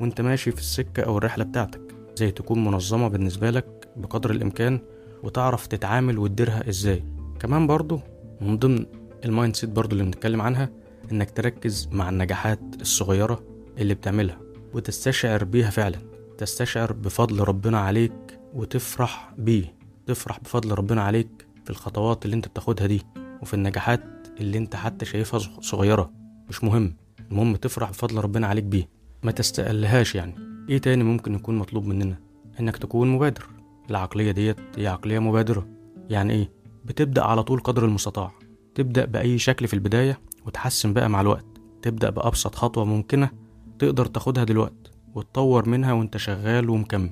وانت 0.00 0.20
ماشي 0.20 0.50
في 0.50 0.58
السكة 0.58 1.02
أو 1.02 1.18
الرحلة 1.18 1.44
بتاعتك. 1.44 1.80
إزاي 2.16 2.30
تكون 2.30 2.64
منظمة 2.64 3.08
بالنسبة 3.08 3.50
لك 3.50 3.88
بقدر 3.96 4.30
الإمكان 4.30 4.80
وتعرف 5.22 5.66
تتعامل 5.66 6.18
وتديرها 6.18 6.68
إزاي. 6.68 7.04
كمان 7.40 7.66
برضو 7.66 8.00
من 8.40 8.58
ضمن 8.58 8.86
ال 9.24 9.56
mindset 9.56 9.70
برضو 9.70 9.92
اللي 9.92 10.04
بنتكلم 10.04 10.42
عنها 10.42 10.68
إنك 11.12 11.30
تركز 11.30 11.88
مع 11.92 12.08
النجاحات 12.08 12.60
الصغيرة 12.80 13.42
اللي 13.78 13.94
بتعملها 13.94 14.38
وتستشعر 14.74 15.44
بيها 15.44 15.70
فعلا. 15.70 15.98
تستشعر 16.38 16.92
بفضل 16.92 17.40
ربنا 17.40 17.80
عليك 17.80 18.38
وتفرح 18.54 19.32
بيه. 19.38 19.74
تفرح 20.06 20.40
بفضل 20.40 20.70
ربنا 20.78 21.02
عليك 21.02 21.46
في 21.64 21.70
الخطوات 21.70 22.24
اللي 22.24 22.36
أنت 22.36 22.48
بتاخدها 22.48 22.86
دي 22.86 23.02
وفي 23.42 23.54
النجاحات 23.54 24.04
اللي 24.40 24.58
أنت 24.58 24.76
حتى 24.76 25.04
شايفها 25.04 25.40
صغيرة. 25.60 26.10
مش 26.48 26.64
مهم. 26.64 26.96
المهم 27.30 27.56
تفرح 27.56 27.90
بفضل 27.90 28.18
ربنا 28.18 28.46
عليك 28.46 28.64
بيه 28.64 28.95
ما 29.26 29.32
تستقلهاش 29.32 30.14
يعني. 30.14 30.34
إيه 30.68 30.78
تاني 30.78 31.04
ممكن 31.04 31.34
يكون 31.34 31.56
مطلوب 31.56 31.86
مننا؟ 31.86 32.16
إنك 32.60 32.76
تكون 32.76 33.08
مبادر. 33.08 33.46
العقلية 33.90 34.30
ديت 34.30 34.56
هي 34.76 34.86
عقلية 34.86 35.18
مبادرة. 35.18 35.68
يعني 36.10 36.32
إيه؟ 36.32 36.50
بتبدأ 36.84 37.24
على 37.24 37.42
طول 37.42 37.60
قدر 37.60 37.84
المستطاع. 37.84 38.32
تبدأ 38.74 39.04
بأي 39.04 39.38
شكل 39.38 39.68
في 39.68 39.74
البداية 39.74 40.20
وتحسن 40.46 40.92
بقى 40.92 41.10
مع 41.10 41.20
الوقت. 41.20 41.44
تبدأ 41.82 42.10
بأبسط 42.10 42.54
خطوة 42.54 42.84
ممكنة 42.84 43.30
تقدر 43.78 44.06
تاخدها 44.06 44.44
دلوقتي 44.44 44.90
وتطور 45.14 45.68
منها 45.68 45.92
وأنت 45.92 46.16
شغال 46.16 46.70
ومكمل. 46.70 47.10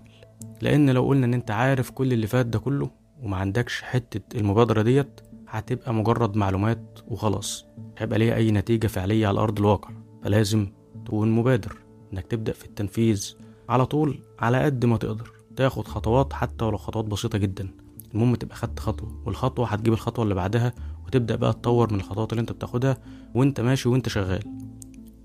لأن 0.63 0.91
لو 0.91 1.07
قلنا 1.09 1.27
إن 1.27 1.35
أنت 1.35 1.51
عارف 1.51 1.91
كل 1.91 2.13
اللي 2.13 2.27
فات 2.27 2.47
ده 2.47 2.59
كله 2.59 2.91
وما 3.23 3.37
عندكش 3.37 3.83
حتة 3.83 4.39
المبادرة 4.39 4.83
ديت 4.83 5.21
هتبقى 5.49 5.95
مجرد 5.95 6.37
معلومات 6.37 6.99
وخلاص. 7.09 7.67
هيبقى 7.99 8.19
ليها 8.19 8.35
أي 8.35 8.51
نتيجة 8.51 8.87
فعلية 8.87 9.27
على 9.27 9.41
أرض 9.41 9.59
الواقع. 9.59 9.91
فلازم 10.23 10.67
تكون 11.07 11.31
مبادر. 11.31 11.84
إنك 12.15 12.27
تبدأ 12.27 12.53
في 12.53 12.65
التنفيذ 12.65 13.35
على 13.69 13.87
طول 13.87 14.19
على 14.39 14.63
قد 14.65 14.85
ما 14.85 14.97
تقدر. 14.97 15.31
تاخد 15.57 15.89
خطوات 15.89 16.33
حتى 16.33 16.65
ولو 16.65 16.77
خطوات 16.77 17.05
بسيطة 17.05 17.39
جدا. 17.39 17.69
المهم 18.15 18.35
تبقى 18.35 18.57
خدت 18.57 18.81
خطوة 18.81 19.23
والخطوة 19.27 19.67
هتجيب 19.67 19.93
الخطوة 19.93 20.23
اللي 20.23 20.35
بعدها 20.35 20.73
وتبدأ 21.07 21.37
بقى 21.37 21.53
تطور 21.53 21.93
من 21.93 21.99
الخطوات 21.99 22.33
اللي 22.33 22.41
انت 22.41 22.53
بتاخدها 22.53 22.99
وانت 23.35 23.61
ماشي 23.61 23.89
وانت 23.89 24.09
شغال. 24.09 24.43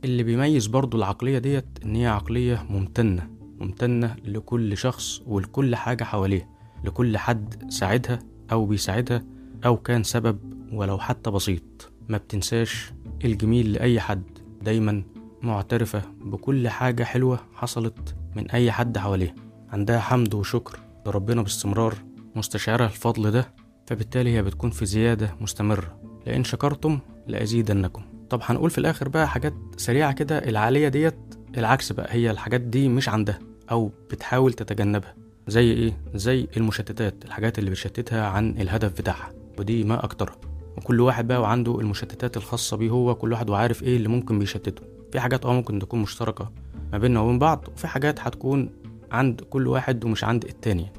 اللي 0.04 0.24
بيميز 0.24 0.68
برضو 0.68 0.98
العقلية 0.98 1.38
ديت 1.38 1.66
إن 1.86 1.96
هي 1.96 2.08
عقلية 2.08 2.66
ممتنة 2.70 3.30
ممتنة 3.60 4.16
لكل 4.26 4.78
شخص 4.78 5.22
ولكل 5.28 5.76
حاجة 5.76 6.04
حواليه 6.04 6.50
لكل 6.84 7.18
حد 7.18 7.72
ساعدها 7.72 8.20
أو 8.52 8.66
بيساعدها 8.66 9.24
أو 9.66 9.78
كان 9.78 10.04
سبب 10.04 10.40
ولو 10.74 10.98
حتى 10.98 11.32
بسيط. 11.32 11.92
ما 12.10 12.18
بتنساش 12.18 12.92
الجميل 13.26 13.74
لأي 13.74 14.00
حد 14.00 14.24
دايما 14.62 15.04
معترفة 15.42 16.02
بكل 16.22 16.70
حاجة 16.70 17.04
حلوة 17.04 17.40
حصلت 17.54 18.16
من 18.36 18.52
أي 18.52 18.72
حد 18.72 18.98
حواليها. 18.98 19.36
عندها 19.70 20.00
حمد 20.00 20.34
وشكر 20.34 20.80
لربنا 21.08 21.42
باستمرار 21.42 21.96
مستشعرة 22.36 22.86
الفضل 22.86 23.32
ده 23.32 23.54
فبالتالي 23.88 24.34
هي 24.36 24.44
بتكون 24.44 24.70
في 24.70 24.86
زيادة 24.86 25.36
مستمرة. 25.42 26.00
لئن 26.28 26.44
شكرتم 26.44 27.00
لأزيدنكم. 27.28 28.02
طب 28.30 28.40
هنقول 28.44 28.70
في 28.70 28.78
الآخر 28.78 29.10
بقى 29.10 29.28
حاجات 29.30 29.54
سريعة 29.78 30.12
كده 30.12 30.38
العالية 30.38 30.88
ديت 30.88 31.16
العكس 31.58 31.92
بقى 31.92 32.14
هي 32.14 32.32
الحاجات 32.32 32.62
دي 32.62 32.90
مش 32.90 33.10
عندها 33.10 33.40
أو 33.72 33.92
بتحاول 34.12 34.54
تتجنبها. 34.54 35.16
زي 35.48 35.72
إيه؟ 35.72 36.02
زي 36.14 36.48
المشتتات 36.58 37.26
الحاجات 37.26 37.60
اللي 37.60 37.70
بتشتتها 37.70 38.28
عن 38.28 38.50
الهدف 38.50 38.92
بتاعها 38.92 39.32
ودي 39.60 39.84
ما 39.84 40.04
أكترها. 40.06 40.36
وكل 40.78 41.02
واحد 41.02 41.28
بقى 41.28 41.42
وعنده 41.42 41.80
المشتتات 41.80 42.38
الخاصة 42.38 42.78
بيه 42.78 42.90
هو 42.90 43.16
كل 43.16 43.32
واحد 43.32 43.50
وعارف 43.50 43.84
إيه 43.84 43.98
اللي 43.98 44.08
ممكن 44.08 44.40
بيشتته. 44.40 44.82
في 45.12 45.20
حاجات 45.20 45.46
آه 45.46 45.54
ممكن 45.54 45.80
تكون 45.80 46.02
مشتركة 46.02 46.52
ما 46.92 46.98
بيننا 46.98 47.20
وبين 47.20 47.40
بعض 47.40 47.66
وفي 47.74 47.88
حاجات 47.88 48.20
هتكون 48.20 48.70
عند 49.12 49.42
كل 49.42 49.68
واحد 49.68 50.06
ومش 50.06 50.24
عند 50.24 50.46
التاني. 50.46 50.92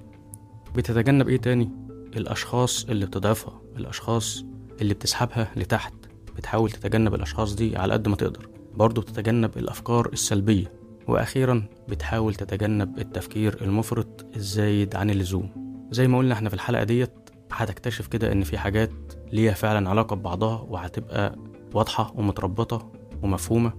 بتتجنب 0.76 1.28
إيه 1.28 1.36
تاني؟ 1.36 1.70
الأشخاص 2.16 2.84
اللي 2.84 3.06
بتضعفها 3.06 3.60
الأشخاص 3.76 4.44
اللي 4.80 4.94
بتسحبها 4.94 5.48
لتحت. 5.56 5.94
بتحاول 6.36 6.70
تتجنب 6.70 7.14
الأشخاص 7.14 7.54
دي 7.54 7.76
على 7.76 7.92
قد 7.92 8.08
ما 8.08 8.16
تقدر. 8.16 8.48
برضه 8.74 9.02
بتتجنب 9.02 9.50
الأفكار 9.56 10.08
السلبية. 10.12 10.72
وأخيرا 11.08 11.68
بتحاول 11.88 12.34
تتجنب 12.34 12.98
التفكير 12.98 13.58
المفرط 13.62 14.26
الزايد 14.36 14.96
عن 14.96 15.10
اللزوم. 15.10 15.50
زي 15.90 16.08
ما 16.08 16.18
قلنا 16.18 16.34
إحنا 16.34 16.48
في 16.48 16.54
الحلقة 16.54 16.84
ديت 16.84 17.12
هتكتشف 17.52 18.06
كده 18.06 18.32
إن 18.32 18.42
في 18.42 18.58
حاجات 18.58 18.90
ليها 19.32 19.52
فعلا 19.52 19.90
علاقة 19.90 20.16
ببعضها 20.16 20.60
وهتبقى 20.68 21.36
واضحة 21.74 22.12
ومتربطة 22.16 22.92
ومفهومة. 23.22 23.72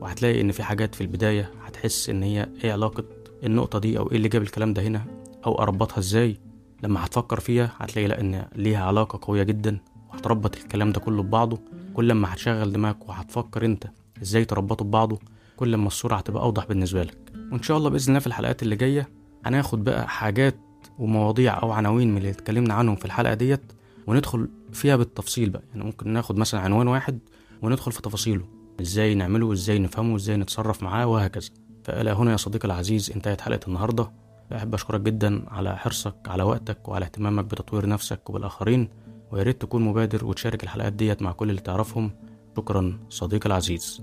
وهتلاقي 0.00 0.40
إن 0.40 0.52
في 0.52 0.62
حاجات 0.62 0.94
في 0.94 1.00
البداية 1.00 1.50
هتحس 1.64 2.08
إن 2.10 2.22
هي 2.22 2.48
إيه 2.64 2.72
علاقة 2.72 3.04
النقطة 3.44 3.78
دي 3.78 3.98
أو 3.98 4.10
إيه 4.10 4.16
اللي 4.16 4.28
جاب 4.28 4.42
الكلام 4.42 4.72
ده 4.74 4.82
هنا 4.82 5.04
أو 5.46 5.58
اربطها 5.58 5.98
إزاي. 5.98 6.36
لما 6.82 7.04
هتفكر 7.06 7.40
فيها 7.40 7.72
هتلاقي 7.78 8.08
لأ 8.08 8.20
إن 8.20 8.46
ليها 8.56 8.84
علاقة 8.84 9.18
قوية 9.22 9.42
جدا 9.42 9.78
وهتربط 10.10 10.56
الكلام 10.56 10.92
ده 10.92 11.00
كله 11.00 11.22
ببعضه. 11.22 11.58
كل 11.94 12.12
ما 12.12 12.34
هتشغل 12.34 12.72
دماغك 12.72 13.08
وهتفكر 13.08 13.64
أنت 13.64 13.86
إزاي 14.22 14.44
تربطه 14.44 14.84
ببعضه 14.84 15.18
كل 15.56 15.76
ما 15.76 15.86
الصورة 15.86 16.14
هتبقى 16.14 16.42
أوضح 16.42 16.66
بالنسبة 16.66 17.02
لك. 17.02 17.16
وإن 17.52 17.62
شاء 17.62 17.76
الله 17.76 17.90
بإذن 17.90 18.08
الله 18.08 18.18
في 18.20 18.26
الحلقات 18.26 18.62
اللي 18.62 18.76
جاية 18.76 19.08
هناخد 19.46 19.84
بقى 19.84 20.08
حاجات 20.08 20.56
ومواضيع 20.98 21.62
أو 21.62 21.72
عناوين 21.72 22.10
من 22.10 22.16
اللي 22.18 22.30
اتكلمنا 22.30 22.74
عنهم 22.74 22.96
في 22.96 23.04
الحلقة 23.04 23.34
ديت 23.34 23.60
وندخل 24.06 24.48
فيها 24.72 24.96
بالتفصيل 24.96 25.50
بقى. 25.50 25.62
يعني 25.72 25.84
ممكن 25.84 26.08
ناخد 26.08 26.38
مثلا 26.38 26.60
عنوان 26.60 26.88
واحد 26.88 27.18
وندخل 27.62 27.92
في 27.92 28.02
تفاصيله. 28.02 28.44
إزاي 28.80 29.14
نعمله 29.14 29.46
وازاي 29.46 29.78
نفهمه 29.78 30.12
وازاي 30.12 30.36
نتصرف 30.36 30.82
معاه 30.82 31.06
وهكذا. 31.06 31.50
فإلى 31.84 32.10
هنا 32.10 32.32
يا 32.32 32.36
صديقي 32.36 32.66
العزيز 32.66 33.10
انتهت 33.10 33.40
حلقة 33.40 33.60
النهاردة. 33.68 34.12
أحب 34.52 34.74
أشكرك 34.74 35.00
جدا 35.00 35.44
على 35.48 35.76
حرصك 35.76 36.14
على 36.26 36.42
وقتك 36.42 36.88
وعلى 36.88 37.04
اهتمامك 37.04 37.44
بتطوير 37.44 37.88
نفسك 37.88 38.30
وبالآخرين 38.30 38.88
ويا 39.30 39.42
ريت 39.42 39.62
تكون 39.62 39.82
مبادر 39.82 40.24
وتشارك 40.26 40.64
الحلقات 40.64 40.92
ديت 40.92 41.22
مع 41.22 41.32
كل 41.32 41.50
اللي 41.50 41.60
تعرفهم. 41.60 42.10
شكرا 42.56 43.00
صديقي 43.08 43.46
العزيز. 43.46 44.02